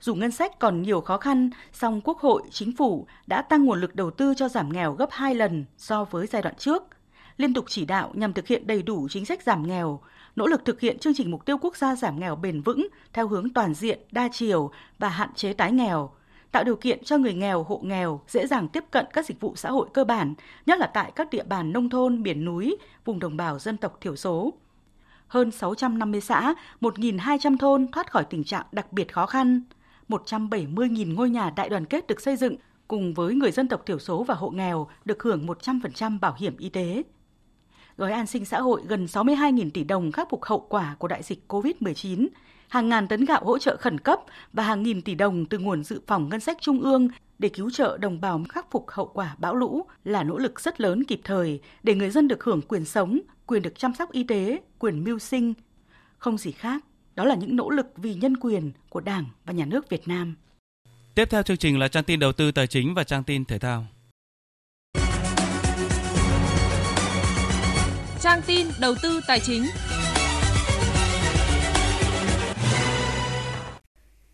[0.00, 3.80] Dù ngân sách còn nhiều khó khăn, song Quốc hội, Chính phủ đã tăng nguồn
[3.80, 6.82] lực đầu tư cho giảm nghèo gấp 2 lần so với giai đoạn trước.
[7.38, 10.00] Liên tục chỉ đạo nhằm thực hiện đầy đủ chính sách giảm nghèo,
[10.36, 13.28] nỗ lực thực hiện chương trình mục tiêu quốc gia giảm nghèo bền vững theo
[13.28, 16.10] hướng toàn diện, đa chiều và hạn chế tái nghèo,
[16.52, 19.52] tạo điều kiện cho người nghèo, hộ nghèo dễ dàng tiếp cận các dịch vụ
[19.56, 20.34] xã hội cơ bản,
[20.66, 23.98] nhất là tại các địa bàn nông thôn, miền núi, vùng đồng bào dân tộc
[24.00, 24.52] thiểu số.
[25.28, 29.62] Hơn 650 xã, 1.200 thôn thoát khỏi tình trạng đặc biệt khó khăn.
[30.08, 32.56] 170.000 ngôi nhà đại đoàn kết được xây dựng
[32.88, 36.56] cùng với người dân tộc thiểu số và hộ nghèo được hưởng 100% bảo hiểm
[36.56, 37.02] y tế.
[37.98, 41.22] Gói an sinh xã hội gần 62.000 tỷ đồng khắc phục hậu quả của đại
[41.22, 42.28] dịch COVID-19,
[42.68, 44.20] hàng ngàn tấn gạo hỗ trợ khẩn cấp
[44.52, 47.70] và hàng nghìn tỷ đồng từ nguồn dự phòng ngân sách trung ương để cứu
[47.70, 51.20] trợ đồng bào khắc phục hậu quả bão lũ là nỗ lực rất lớn kịp
[51.24, 55.04] thời để người dân được hưởng quyền sống, quyền được chăm sóc y tế, quyền
[55.04, 55.54] mưu sinh.
[56.18, 56.84] Không gì khác,
[57.14, 60.34] đó là những nỗ lực vì nhân quyền của Đảng và Nhà nước Việt Nam.
[61.14, 63.58] Tiếp theo chương trình là trang tin đầu tư tài chính và trang tin thể
[63.58, 63.86] thao.
[68.22, 69.66] Trang tin đầu tư tài chính.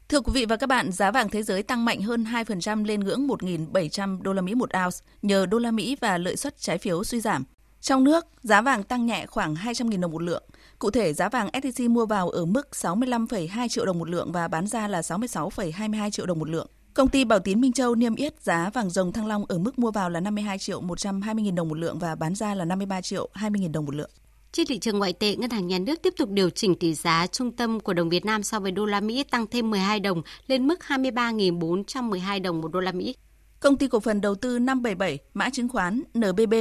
[0.08, 3.00] Thưa quý vị và các bạn, giá vàng thế giới tăng mạnh hơn 2% lên
[3.00, 6.78] ngưỡng 1.700 đô la Mỹ một ounce nhờ đô la Mỹ và lợi suất trái
[6.78, 7.44] phiếu suy giảm.
[7.80, 10.42] Trong nước, giá vàng tăng nhẹ khoảng 200.000 đồng một lượng.
[10.78, 14.48] Cụ thể, giá vàng SJC mua vào ở mức 65,2 triệu đồng một lượng và
[14.48, 16.66] bán ra là 66,22 triệu đồng một lượng.
[16.94, 19.78] Công ty Bảo Tín Minh Châu niêm yết giá vàng rồng Thăng Long ở mức
[19.78, 23.00] mua vào là 52 triệu 120 nghìn đồng một lượng và bán ra là 53
[23.00, 24.10] triệu 20 nghìn đồng một lượng.
[24.52, 27.26] Trên thị trường ngoại tệ, Ngân hàng Nhà nước tiếp tục điều chỉnh tỷ giá
[27.26, 30.22] trung tâm của đồng Việt Nam so với đô la Mỹ tăng thêm 12 đồng
[30.46, 33.14] lên mức 23.412 đồng một đô la Mỹ.
[33.60, 36.54] Công ty cổ phần đầu tư 577 mã chứng khoán NBB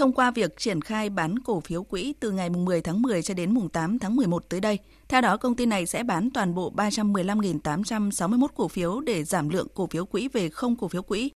[0.00, 3.34] thông qua việc triển khai bán cổ phiếu quỹ từ ngày 10 tháng 10 cho
[3.34, 4.78] đến 8 tháng 11 tới đây.
[5.08, 9.66] Theo đó, công ty này sẽ bán toàn bộ 315.861 cổ phiếu để giảm lượng
[9.74, 11.30] cổ phiếu quỹ về không cổ phiếu quỹ.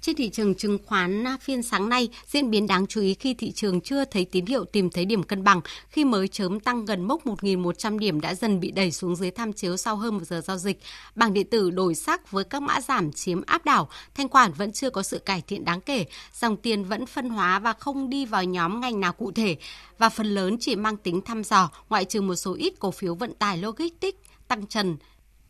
[0.00, 3.52] Trên thị trường chứng khoán phiên sáng nay, diễn biến đáng chú ý khi thị
[3.52, 7.08] trường chưa thấy tín hiệu tìm thấy điểm cân bằng, khi mới chớm tăng gần
[7.08, 10.40] mốc 1.100 điểm đã dần bị đẩy xuống dưới tham chiếu sau hơn một giờ
[10.40, 10.80] giao dịch.
[11.14, 14.72] Bảng điện tử đổi sắc với các mã giảm chiếm áp đảo, thanh khoản vẫn
[14.72, 16.06] chưa có sự cải thiện đáng kể,
[16.40, 19.56] dòng tiền vẫn phân hóa và không đi vào nhóm ngành nào cụ thể,
[19.98, 23.14] và phần lớn chỉ mang tính thăm dò, ngoại trừ một số ít cổ phiếu
[23.14, 24.18] vận tải logistics
[24.48, 24.96] tăng trần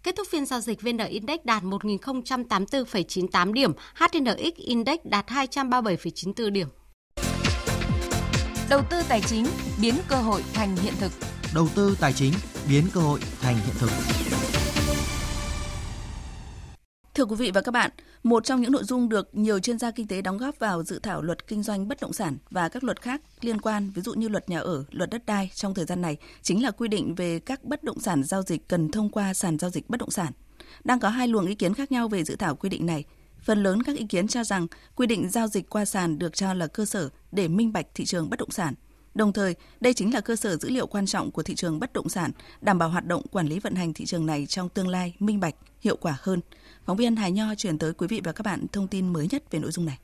[0.09, 6.69] Kết thúc phiên giao dịch, VN Index đạt 1.084,98 điểm, HNX Index đạt 237,94 điểm.
[8.71, 9.47] Đầu tư tài chính
[9.83, 11.13] biến cơ hội thành hiện thực.
[11.55, 12.33] Đầu tư tài chính
[12.69, 13.91] biến cơ hội thành hiện thực.
[17.15, 17.91] Thưa quý vị và các bạn,
[18.23, 20.99] một trong những nội dung được nhiều chuyên gia kinh tế đóng góp vào dự
[20.99, 24.15] thảo luật kinh doanh bất động sản và các luật khác liên quan, ví dụ
[24.15, 27.15] như luật nhà ở, luật đất đai trong thời gian này, chính là quy định
[27.15, 30.11] về các bất động sản giao dịch cần thông qua sàn giao dịch bất động
[30.11, 30.33] sản.
[30.85, 33.05] Đang có hai luồng ý kiến khác nhau về dự thảo quy định này.
[33.43, 34.67] Phần lớn các ý kiến cho rằng
[34.97, 38.05] quy định giao dịch qua sàn được cho là cơ sở để minh bạch thị
[38.05, 38.75] trường bất động sản.
[39.15, 41.93] Đồng thời, đây chính là cơ sở dữ liệu quan trọng của thị trường bất
[41.93, 44.89] động sản, đảm bảo hoạt động quản lý vận hành thị trường này trong tương
[44.89, 46.41] lai minh bạch, hiệu quả hơn
[46.89, 49.43] Phóng viên Hải Nho chuyển tới quý vị và các bạn thông tin mới nhất
[49.51, 49.99] về nội dung này.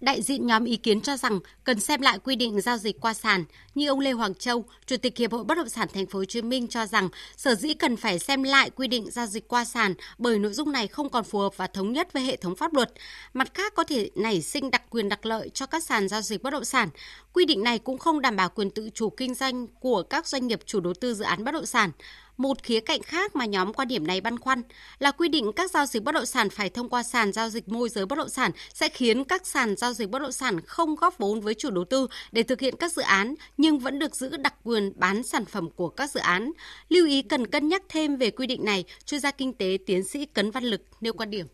[0.00, 3.14] Đại diện nhóm ý kiến cho rằng cần xem lại quy định giao dịch qua
[3.14, 6.18] sàn, như ông Lê Hoàng Châu, Chủ tịch Hiệp hội Bất động sản Thành phố
[6.18, 9.48] Hồ Chí Minh cho rằng sở dĩ cần phải xem lại quy định giao dịch
[9.48, 12.36] qua sàn bởi nội dung này không còn phù hợp và thống nhất với hệ
[12.36, 12.92] thống pháp luật.
[13.32, 16.42] Mặt khác có thể nảy sinh đặc quyền đặc lợi cho các sàn giao dịch
[16.42, 16.88] bất động sản.
[17.32, 20.46] Quy định này cũng không đảm bảo quyền tự chủ kinh doanh của các doanh
[20.46, 21.90] nghiệp chủ đầu tư dự án bất động sản.
[22.42, 24.62] Một khía cạnh khác mà nhóm quan điểm này băn khoăn
[24.98, 27.68] là quy định các giao dịch bất động sản phải thông qua sàn giao dịch
[27.68, 30.94] môi giới bất động sản sẽ khiến các sàn giao dịch bất động sản không
[30.94, 34.16] góp vốn với chủ đầu tư để thực hiện các dự án nhưng vẫn được
[34.16, 36.52] giữ đặc quyền bán sản phẩm của các dự án.
[36.88, 40.04] Lưu ý cần cân nhắc thêm về quy định này, chuyên gia kinh tế tiến
[40.04, 41.46] sĩ Cấn Văn Lực nêu quan điểm.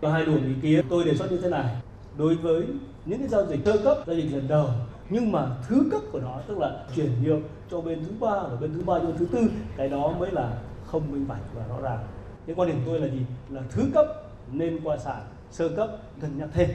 [0.00, 1.76] Có hai luồng ý kiến tôi đề xuất như thế này.
[2.18, 2.62] Đối với
[3.06, 4.68] những cái giao dịch sơ cấp, giao dịch lần đầu
[5.12, 8.56] nhưng mà thứ cấp của nó, tức là chuyển nhượng cho bên thứ ba và
[8.60, 11.64] bên thứ ba cho bên thứ tư, cái đó mới là không minh bạch và
[11.68, 11.98] rõ ràng.
[12.46, 13.26] Cái quan điểm tôi là gì?
[13.48, 14.06] Là thứ cấp
[14.52, 15.90] nên qua sản sơ cấp
[16.20, 16.70] cần nhắc thêm.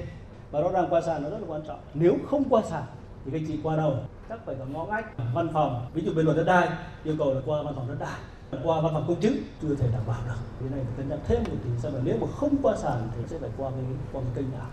[0.52, 1.80] Và rõ ràng qua sản nó rất là quan trọng.
[1.94, 2.84] Nếu không qua sản
[3.26, 3.96] thì các chị qua đâu?
[4.30, 5.90] Chắc phải có ngõ ngách, văn phòng.
[5.94, 6.70] Ví dụ bên luật đất đai,
[7.04, 8.20] yêu cầu là qua văn phòng đất đai.
[8.64, 10.36] Qua văn phòng công chứng, chưa thể đảm bảo được.
[10.60, 11.70] Thế này cần nhắc thêm một tí.
[11.78, 14.52] Xem là nếu mà không qua sản thì sẽ phải qua cái qua cái kênh
[14.52, 14.68] nào?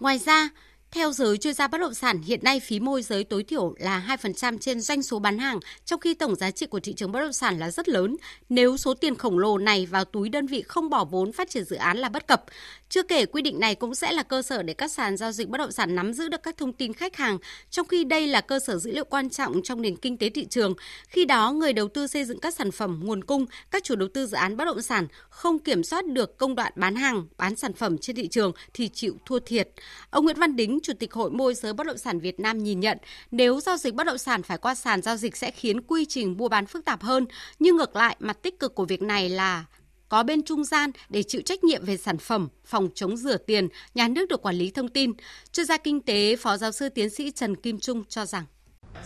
[0.00, 0.48] Ngoài ra
[0.92, 4.16] theo giới chuyên gia bất động sản, hiện nay phí môi giới tối thiểu là
[4.22, 7.20] 2% trên doanh số bán hàng, trong khi tổng giá trị của thị trường bất
[7.20, 8.16] động sản là rất lớn.
[8.48, 11.64] Nếu số tiền khổng lồ này vào túi đơn vị không bỏ vốn phát triển
[11.64, 12.44] dự án là bất cập.
[12.88, 15.48] Chưa kể quy định này cũng sẽ là cơ sở để các sàn giao dịch
[15.48, 17.38] bất động sản nắm giữ được các thông tin khách hàng,
[17.70, 20.46] trong khi đây là cơ sở dữ liệu quan trọng trong nền kinh tế thị
[20.50, 20.74] trường.
[21.08, 24.08] Khi đó, người đầu tư xây dựng các sản phẩm, nguồn cung, các chủ đầu
[24.14, 27.56] tư dự án bất động sản không kiểm soát được công đoạn bán hàng, bán
[27.56, 29.68] sản phẩm trên thị trường thì chịu thua thiệt.
[30.10, 32.80] Ông Nguyễn Văn Đính, Chủ tịch Hội môi giới bất động sản Việt Nam nhìn
[32.80, 32.98] nhận,
[33.30, 36.36] nếu giao dịch bất động sản phải qua sàn giao dịch sẽ khiến quy trình
[36.38, 37.26] mua bán phức tạp hơn,
[37.58, 39.64] nhưng ngược lại mặt tích cực của việc này là
[40.08, 43.68] có bên trung gian để chịu trách nhiệm về sản phẩm, phòng chống rửa tiền,
[43.94, 45.12] nhà nước được quản lý thông tin.
[45.52, 48.44] Chuyên gia kinh tế, Phó giáo sư tiến sĩ Trần Kim Trung cho rằng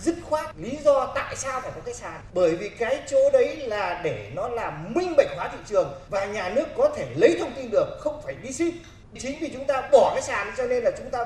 [0.02, 2.20] dứt khoát lý do tại sao phải có cái sàn?
[2.34, 6.24] Bởi vì cái chỗ đấy là để nó làm minh bạch hóa thị trường và
[6.26, 8.74] nhà nước có thể lấy thông tin được không phải đi xin
[9.18, 11.24] chính vì chúng ta bỏ cái sàn cho nên là chúng ta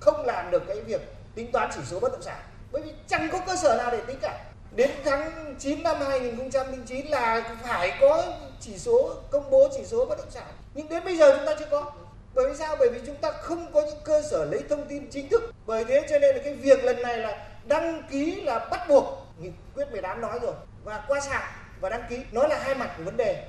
[0.00, 1.00] không làm được cái việc
[1.34, 2.40] tính toán chỉ số bất động sản.
[2.72, 4.44] Bởi vì chẳng có cơ sở nào để tính cả.
[4.76, 8.24] Đến tháng 9 năm 2009 là phải có
[8.60, 10.46] chỉ số, công bố chỉ số bất động sản.
[10.74, 11.92] Nhưng đến bây giờ chúng ta chưa có.
[12.34, 12.76] Bởi vì sao?
[12.78, 15.54] Bởi vì chúng ta không có những cơ sở lấy thông tin chính thức.
[15.66, 19.26] Bởi thế cho nên là cái việc lần này là đăng ký là bắt buộc.
[19.38, 20.54] Nghị quyết 18 nói rồi.
[20.84, 21.42] Và qua sạc
[21.80, 22.18] và đăng ký.
[22.32, 23.44] Nó là hai mặt của vấn đề.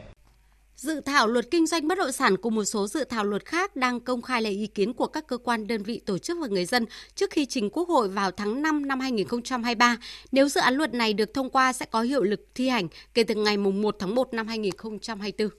[0.81, 3.75] Dự thảo luật kinh doanh bất động sản cùng một số dự thảo luật khác
[3.75, 6.47] đang công khai lấy ý kiến của các cơ quan, đơn vị, tổ chức và
[6.47, 9.97] người dân trước khi trình Quốc hội vào tháng 5 năm 2023.
[10.31, 13.23] Nếu dự án luật này được thông qua sẽ có hiệu lực thi hành kể
[13.23, 15.49] từ ngày 1 tháng 1 năm 2024.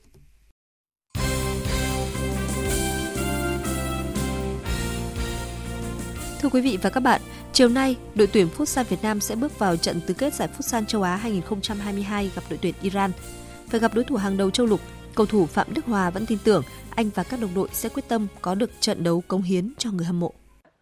[6.41, 7.21] Thưa quý vị và các bạn,
[7.53, 10.85] chiều nay, đội tuyển Futsal Việt Nam sẽ bước vào trận tứ kết giải Futsal
[10.85, 13.11] châu Á 2022 gặp đội tuyển Iran.
[13.69, 14.81] Phải gặp đối thủ hàng đầu châu lục
[15.17, 16.63] Cầu thủ Phạm Đức Hòa vẫn tin tưởng
[16.97, 19.91] anh và các đồng đội sẽ quyết tâm có được trận đấu cống hiến cho
[19.91, 20.33] người hâm mộ.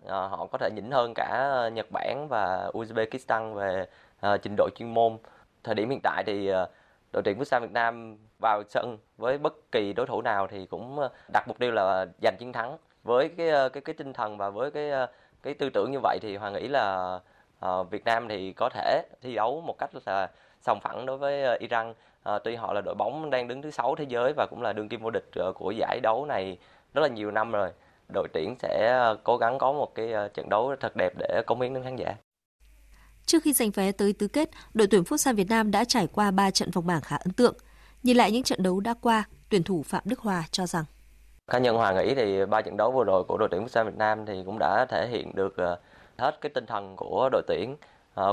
[0.07, 3.87] À, họ có thể nhỉnh hơn cả Nhật Bản và Uzbekistan về
[4.21, 5.19] à, trình độ chuyên môn.
[5.65, 6.67] Thời điểm hiện tại thì à,
[7.13, 10.99] đội tuyển Futsal Việt Nam vào sân với bất kỳ đối thủ nào thì cũng
[11.33, 12.77] đặt mục tiêu là giành chiến thắng.
[13.05, 14.91] Với cái cái cái tinh thần và với cái
[15.43, 17.19] cái tư tưởng như vậy thì hoàng nghĩ là
[17.61, 20.31] à, Việt Nam thì có thể thi đấu một cách là
[20.63, 23.95] sòng phẳng đối với Iran À, tuy họ là đội bóng đang đứng thứ sáu
[23.97, 26.59] thế giới và cũng là đương kim vô địch ờ, của giải đấu này
[26.95, 27.71] rất là nhiều năm rồi.
[28.15, 31.61] Đội tuyển sẽ ờ, cố gắng có một cái trận đấu thật đẹp để cống
[31.61, 32.15] hiến đến khán giả.
[33.27, 36.31] Trước khi giành vé tới tứ kết, đội tuyển Futsal Việt Nam đã trải qua
[36.31, 37.55] 3 trận vòng bảng khá ấn tượng.
[38.03, 40.85] Nhìn lại những trận đấu đã qua, tuyển thủ Phạm Đức Hòa cho rằng
[41.47, 43.97] cá nhân Hòa nghĩ thì ba trận đấu vừa rồi của đội tuyển Futsal Việt
[43.97, 45.57] Nam thì cũng đã thể hiện được
[46.19, 47.77] hết cái tinh thần của đội tuyển.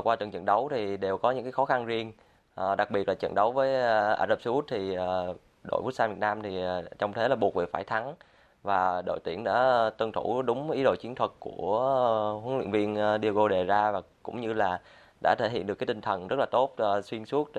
[0.03, 2.11] qua từng trận đấu thì đều có những cái khó khăn riêng
[2.57, 5.33] À, đặc biệt là trận đấu với ờ, Ả Rập Xê Út thì ờ,
[5.63, 8.15] đội Futsal Việt Nam thì ờ, trong thế là buộc về phải thắng
[8.63, 12.97] và đội tuyển đã tuân thủ đúng ý đồ chiến thuật của huấn luyện viên
[13.21, 14.81] Diego đề ra và cũng như là
[15.23, 17.51] đã thể hiện được cái tinh thần rất là tốt xuyên suốt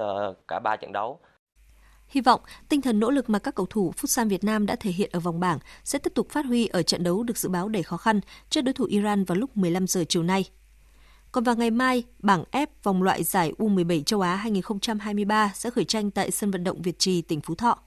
[0.48, 1.18] cả ba trận đấu.
[2.08, 4.90] Hy vọng tinh thần nỗ lực mà các cầu thủ Futsal Việt Nam đã thể
[4.90, 7.68] hiện ở vòng bảng sẽ tiếp tục phát huy ở trận đấu được dự báo
[7.68, 8.20] đầy khó khăn
[8.50, 10.44] trước đối thủ Iran vào lúc 15 giờ chiều nay.
[11.32, 15.84] Còn vào ngày mai, bảng F vòng loại giải U17 châu Á 2023 sẽ khởi
[15.84, 17.78] tranh tại sân vận động Việt Trì, tỉnh Phú Thọ.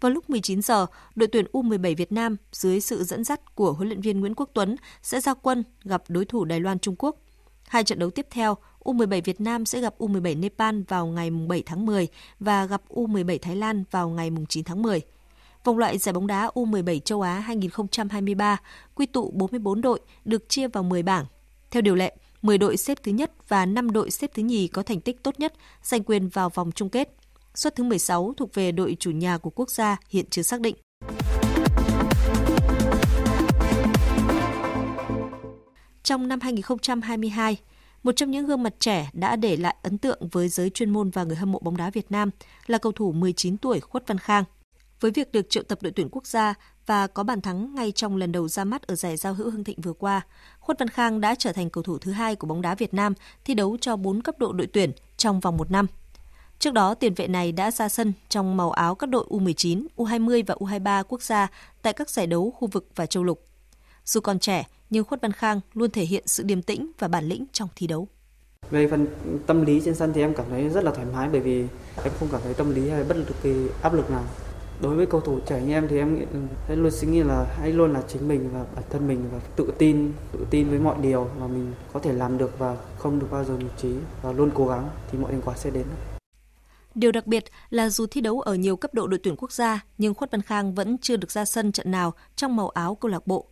[0.00, 3.88] Vào lúc 19 giờ, đội tuyển U17 Việt Nam dưới sự dẫn dắt của huấn
[3.88, 7.16] luyện viên Nguyễn Quốc Tuấn sẽ ra quân gặp đối thủ Đài Loan Trung Quốc.
[7.68, 11.62] Hai trận đấu tiếp theo, U17 Việt Nam sẽ gặp U17 Nepal vào ngày 7
[11.66, 12.08] tháng 10
[12.40, 15.00] và gặp U17 Thái Lan vào ngày 9 tháng 10.
[15.64, 18.60] Vòng loại giải bóng đá U17 châu Á 2023
[18.94, 21.24] quy tụ 44 đội được chia vào 10 bảng.
[21.70, 24.82] Theo điều lệ, 10 đội xếp thứ nhất và 5 đội xếp thứ nhì có
[24.82, 27.16] thành tích tốt nhất giành quyền vào vòng chung kết.
[27.54, 30.76] Suất thứ 16 thuộc về đội chủ nhà của quốc gia hiện chưa xác định.
[36.02, 37.56] Trong năm 2022,
[38.02, 41.10] một trong những gương mặt trẻ đã để lại ấn tượng với giới chuyên môn
[41.10, 42.30] và người hâm mộ bóng đá Việt Nam
[42.66, 44.44] là cầu thủ 19 tuổi Khuất Văn Khang.
[45.00, 46.54] Với việc được triệu tập đội tuyển quốc gia
[46.86, 49.64] và có bàn thắng ngay trong lần đầu ra mắt ở giải giao hữu Hưng
[49.64, 50.20] Thịnh vừa qua,
[50.64, 53.14] Khuất Văn Khang đã trở thành cầu thủ thứ hai của bóng đá Việt Nam
[53.44, 55.86] thi đấu cho 4 cấp độ đội tuyển trong vòng một năm.
[56.58, 60.42] Trước đó, tiền vệ này đã ra sân trong màu áo các đội U19, U20
[60.46, 61.50] và U23 quốc gia
[61.82, 63.44] tại các giải đấu khu vực và châu lục.
[64.04, 67.24] Dù còn trẻ, nhưng Khuất Văn Khang luôn thể hiện sự điềm tĩnh và bản
[67.24, 68.08] lĩnh trong thi đấu.
[68.70, 69.06] Về phần
[69.46, 71.64] tâm lý trên sân thì em cảm thấy rất là thoải mái bởi vì
[72.04, 74.24] em không cảm thấy tâm lý hay bất lực áp lực nào.
[74.80, 76.16] Đối với cầu thủ trẻ như em thì em
[76.66, 79.24] hãy ừ, luôn suy nghĩ là hãy luôn là chính mình và bản thân mình
[79.32, 82.76] và tự tin, tự tin với mọi điều mà mình có thể làm được và
[82.98, 85.70] không được bao giờ nhụt chí và luôn cố gắng thì mọi thành quả sẽ
[85.70, 85.84] đến.
[86.94, 89.84] Điều đặc biệt là dù thi đấu ở nhiều cấp độ đội tuyển quốc gia,
[89.98, 93.10] nhưng Khuất Văn Khang vẫn chưa được ra sân trận nào trong màu áo câu
[93.10, 93.46] lạc bộ.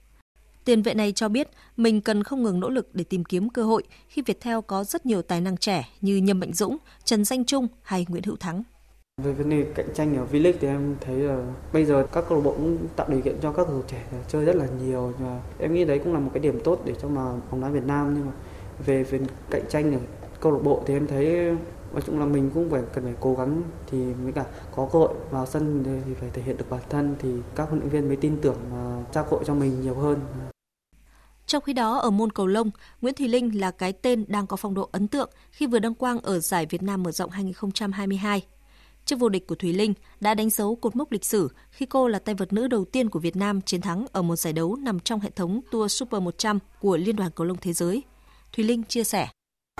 [0.65, 3.63] Tiền vệ này cho biết mình cần không ngừng nỗ lực để tìm kiếm cơ
[3.63, 7.45] hội khi Viettel có rất nhiều tài năng trẻ như Nhâm Mạnh Dũng, Trần Danh
[7.45, 8.63] Trung hay Nguyễn Hữu Thắng.
[9.21, 12.39] Về vấn đề cạnh tranh ở V-League thì em thấy là bây giờ các câu
[12.39, 15.13] lạc bộ cũng tạo điều kiện cho các cầu thủ trẻ chơi rất là nhiều
[15.19, 17.69] và em nghĩ đấy cũng là một cái điểm tốt để cho mà bóng đá
[17.69, 18.33] Việt Nam nhưng mà
[18.87, 19.99] về về cạnh tranh ở
[20.41, 21.57] câu lạc bộ thì em thấy
[21.93, 24.45] nói chung là mình cũng phải cần phải cố gắng thì mới cả
[24.77, 27.81] có cơ hội vào sân thì phải thể hiện được bản thân thì các huấn
[27.81, 30.21] luyện viên mới tin tưởng và trao cơ hội cho mình nhiều hơn.
[31.47, 34.57] Trong khi đó, ở môn cầu lông, Nguyễn Thùy Linh là cái tên đang có
[34.57, 38.43] phong độ ấn tượng khi vừa đăng quang ở giải Việt Nam mở rộng 2022.
[39.05, 42.09] Chức vô địch của Thùy Linh đã đánh dấu cột mốc lịch sử khi cô
[42.09, 44.77] là tay vợt nữ đầu tiên của Việt Nam chiến thắng ở một giải đấu
[44.77, 48.03] nằm trong hệ thống Tour Super 100 của Liên đoàn Cầu lông Thế giới.
[48.57, 49.29] Thùy Linh chia sẻ.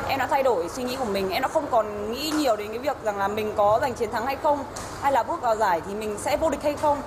[0.09, 2.69] Em đã thay đổi suy nghĩ của mình, em đã không còn nghĩ nhiều đến
[2.69, 4.65] cái việc rằng là mình có giành chiến thắng hay không,
[5.01, 7.03] hay là bước vào giải thì mình sẽ vô địch hay không.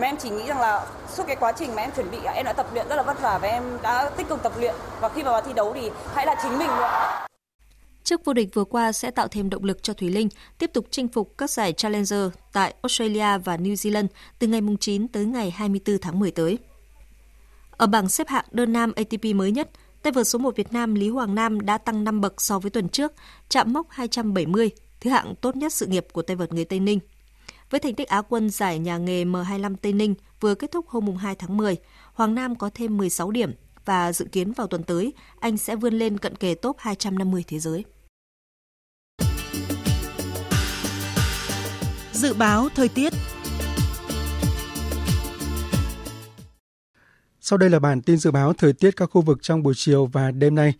[0.00, 2.44] Mà em chỉ nghĩ rằng là suốt cái quá trình mà em chuẩn bị, em
[2.44, 4.74] đã tập luyện rất là vất vả và em đã tích cực tập luyện.
[5.00, 6.90] Và khi vào thi đấu thì hãy là chính mình luôn.
[8.04, 10.28] Chức vô địch vừa qua sẽ tạo thêm động lực cho Thủy Linh
[10.58, 14.06] tiếp tục chinh phục các giải Challenger tại Australia và New Zealand
[14.38, 16.58] từ ngày 9 tới ngày 24 tháng 10 tới.
[17.70, 19.70] Ở bảng xếp hạng đơn nam ATP mới nhất,
[20.02, 22.70] tay vợt số 1 Việt Nam Lý Hoàng Nam đã tăng 5 bậc so với
[22.70, 23.12] tuần trước,
[23.48, 24.70] chạm mốc 270,
[25.00, 26.98] thứ hạng tốt nhất sự nghiệp của tay vợt người Tây Ninh.
[27.70, 31.16] Với thành tích Á quân giải nhà nghề M25 Tây Ninh vừa kết thúc hôm
[31.16, 31.76] 2 tháng 10,
[32.12, 33.52] Hoàng Nam có thêm 16 điểm
[33.90, 37.58] và dự kiến vào tuần tới, anh sẽ vươn lên cận kề top 250 thế
[37.58, 37.84] giới.
[42.12, 43.12] Dự báo thời tiết
[47.40, 50.06] Sau đây là bản tin dự báo thời tiết các khu vực trong buổi chiều
[50.06, 50.74] và đêm nay.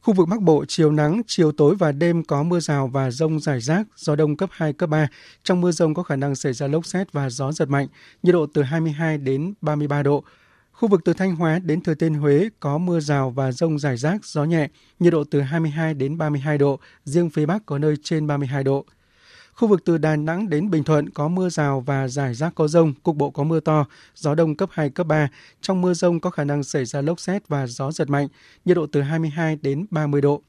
[0.00, 3.40] Khu vực Bắc Bộ chiều nắng, chiều tối và đêm có mưa rào và rông
[3.40, 5.08] rải rác, gió đông cấp 2, cấp 3.
[5.42, 7.86] Trong mưa rông có khả năng xảy ra lốc xét và gió giật mạnh,
[8.22, 10.24] nhiệt độ từ 22 đến 33 độ.
[10.74, 13.96] Khu vực từ Thanh Hóa đến Thừa Thiên Huế có mưa rào và rông rải
[13.96, 14.68] rác, gió nhẹ,
[14.98, 18.84] nhiệt độ từ 22 đến 32 độ, riêng phía Bắc có nơi trên 32 độ.
[19.52, 22.68] Khu vực từ Đà Nẵng đến Bình Thuận có mưa rào và rải rác có
[22.68, 25.28] rông, cục bộ có mưa to, gió đông cấp 2, cấp 3.
[25.60, 28.28] Trong mưa rông có khả năng xảy ra lốc xét và gió giật mạnh,
[28.64, 30.42] nhiệt độ từ 22 đến 30 độ.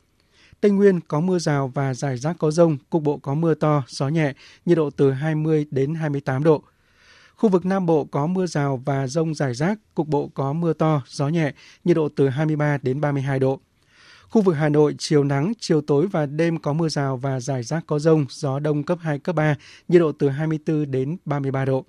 [0.61, 3.83] Tây Nguyên có mưa rào và rải rác có rông, cục bộ có mưa to,
[3.87, 4.33] gió nhẹ,
[4.65, 6.63] nhiệt độ từ 20 đến 28 độ.
[7.37, 10.73] Khu vực Nam Bộ có mưa rào và rông rải rác, cục bộ có mưa
[10.73, 13.59] to, gió nhẹ, nhiệt độ từ 23 đến 32 độ.
[14.29, 17.63] Khu vực Hà Nội chiều nắng, chiều tối và đêm có mưa rào và rải
[17.63, 19.55] rác có rông, gió đông cấp 2, cấp 3,
[19.87, 21.85] nhiệt độ từ 24 đến 33 độ.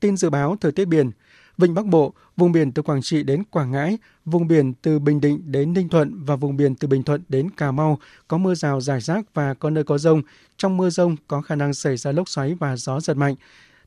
[0.00, 1.10] Tin dự báo thời tiết biển,
[1.58, 5.20] Vịnh Bắc Bộ, vùng biển từ Quảng Trị đến Quảng Ngãi, vùng biển từ Bình
[5.20, 7.98] Định đến Ninh Thuận và vùng biển từ Bình Thuận đến Cà Mau
[8.28, 10.22] có mưa rào rải rác và có nơi có rông.
[10.56, 13.34] Trong mưa rông có khả năng xảy ra lốc xoáy và gió giật mạnh.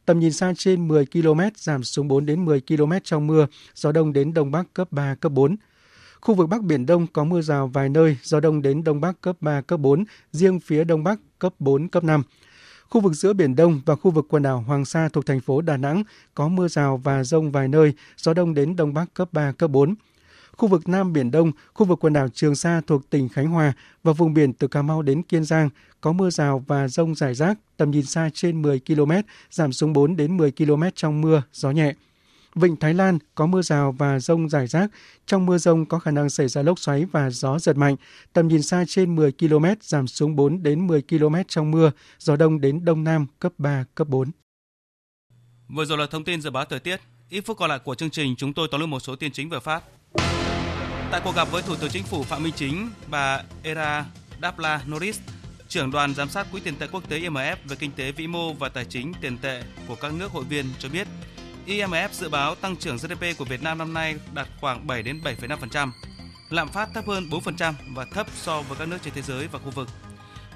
[0.05, 3.91] Tầm nhìn xa trên 10 km, giảm xuống 4 đến 10 km trong mưa, gió
[3.91, 5.55] đông đến đông bắc cấp 3, cấp 4.
[6.21, 9.21] Khu vực Bắc Biển Đông có mưa rào vài nơi, gió đông đến đông bắc
[9.21, 12.23] cấp 3, cấp 4, riêng phía đông bắc cấp 4, cấp 5.
[12.89, 15.61] Khu vực giữa Biển Đông và khu vực quần đảo Hoàng Sa thuộc thành phố
[15.61, 16.03] Đà Nẵng
[16.35, 19.71] có mưa rào và rông vài nơi, gió đông đến đông bắc cấp 3, cấp
[19.71, 19.95] 4.
[20.57, 23.73] Khu vực Nam Biển Đông, khu vực quần đảo Trường Sa thuộc tỉnh Khánh Hòa
[24.03, 25.69] và vùng biển từ Cà Mau đến Kiên Giang
[26.01, 29.11] có mưa rào và rông rải rác, tầm nhìn xa trên 10 km,
[29.51, 31.93] giảm xuống 4 đến 10 km trong mưa, gió nhẹ.
[32.55, 34.91] Vịnh Thái Lan có mưa rào và rông rải rác.
[35.25, 37.95] Trong mưa rông có khả năng xảy ra lốc xoáy và gió giật mạnh.
[38.33, 41.91] Tầm nhìn xa trên 10 km, giảm xuống 4 đến 10 km trong mưa.
[42.19, 44.31] Gió đông đến đông nam cấp 3, cấp 4.
[45.67, 47.01] Vừa rồi là thông tin dự báo thời tiết.
[47.29, 49.49] Ít phút còn lại của chương trình, chúng tôi tóm lược một số tin chính
[49.49, 49.83] vừa phát.
[51.11, 54.05] Tại cuộc gặp với Thủ tướng Chính phủ Phạm Minh Chính, bà Era
[54.41, 55.19] Dapla Norris,
[55.67, 58.53] trưởng đoàn giám sát Quỹ tiền tệ quốc tế IMF về kinh tế vĩ mô
[58.53, 61.07] và tài chính tiền tệ của các nước hội viên cho biết,
[61.67, 65.21] IMF dự báo tăng trưởng GDP của Việt Nam năm nay đạt khoảng 7 đến
[65.23, 65.91] 7,5%,
[66.49, 69.59] lạm phát thấp hơn 4% và thấp so với các nước trên thế giới và
[69.59, 69.87] khu vực.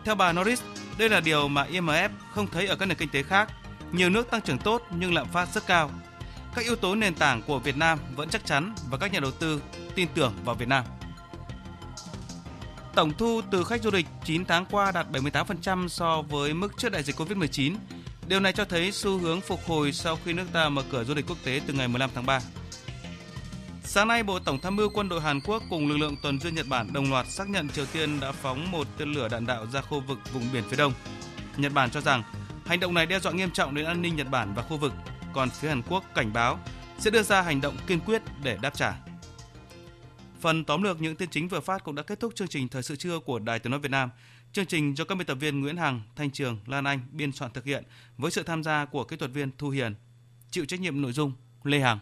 [0.06, 0.62] Theo bà Norris,
[0.98, 3.50] đây là điều mà IMF không thấy ở các nền kinh tế khác.
[3.92, 5.92] Nhiều nước tăng trưởng tốt nhưng lạm phát rất cao.
[6.56, 9.32] Các yếu tố nền tảng của Việt Nam vẫn chắc chắn và các nhà đầu
[9.32, 9.62] tư
[9.96, 10.84] tin tưởng vào Việt Nam.
[12.96, 16.92] Tổng thu từ khách du lịch 9 tháng qua đạt 78% so với mức trước
[16.92, 17.76] đại dịch Covid-19.
[18.28, 21.14] Điều này cho thấy xu hướng phục hồi sau khi nước ta mở cửa du
[21.14, 22.40] lịch quốc tế từ ngày 15 tháng 3.
[23.84, 26.56] Sáng nay, Bộ Tổng tham mưu quân đội Hàn Quốc cùng lực lượng tuần duyên
[26.56, 29.68] Nhật Bản đồng loạt xác nhận Triều Tiên đã phóng một tên lửa đạn đạo
[29.74, 30.94] ra khu vực vùng biển phía đông.
[31.58, 32.24] Nhật Bản cho rằng
[32.66, 34.94] hành động này đe dọa nghiêm trọng đến an ninh Nhật Bản và khu vực,
[35.36, 36.60] còn phía Hàn Quốc cảnh báo
[36.98, 38.94] sẽ đưa ra hành động kiên quyết để đáp trả.
[40.40, 42.84] Phần tóm lược những tin chính vừa phát cũng đã kết thúc chương trình Thời
[42.84, 44.10] sự trưa của Đài Tiếng Nói Việt Nam.
[44.54, 47.52] Chương trình do các biên tập viên Nguyễn Hằng, Thanh Trường, Lan Anh biên soạn
[47.54, 47.84] thực hiện
[48.18, 49.96] với sự tham gia của kỹ thuật viên Thu Hiền.
[50.52, 51.34] Chịu trách nhiệm nội dung
[51.64, 52.00] Lê Hằng.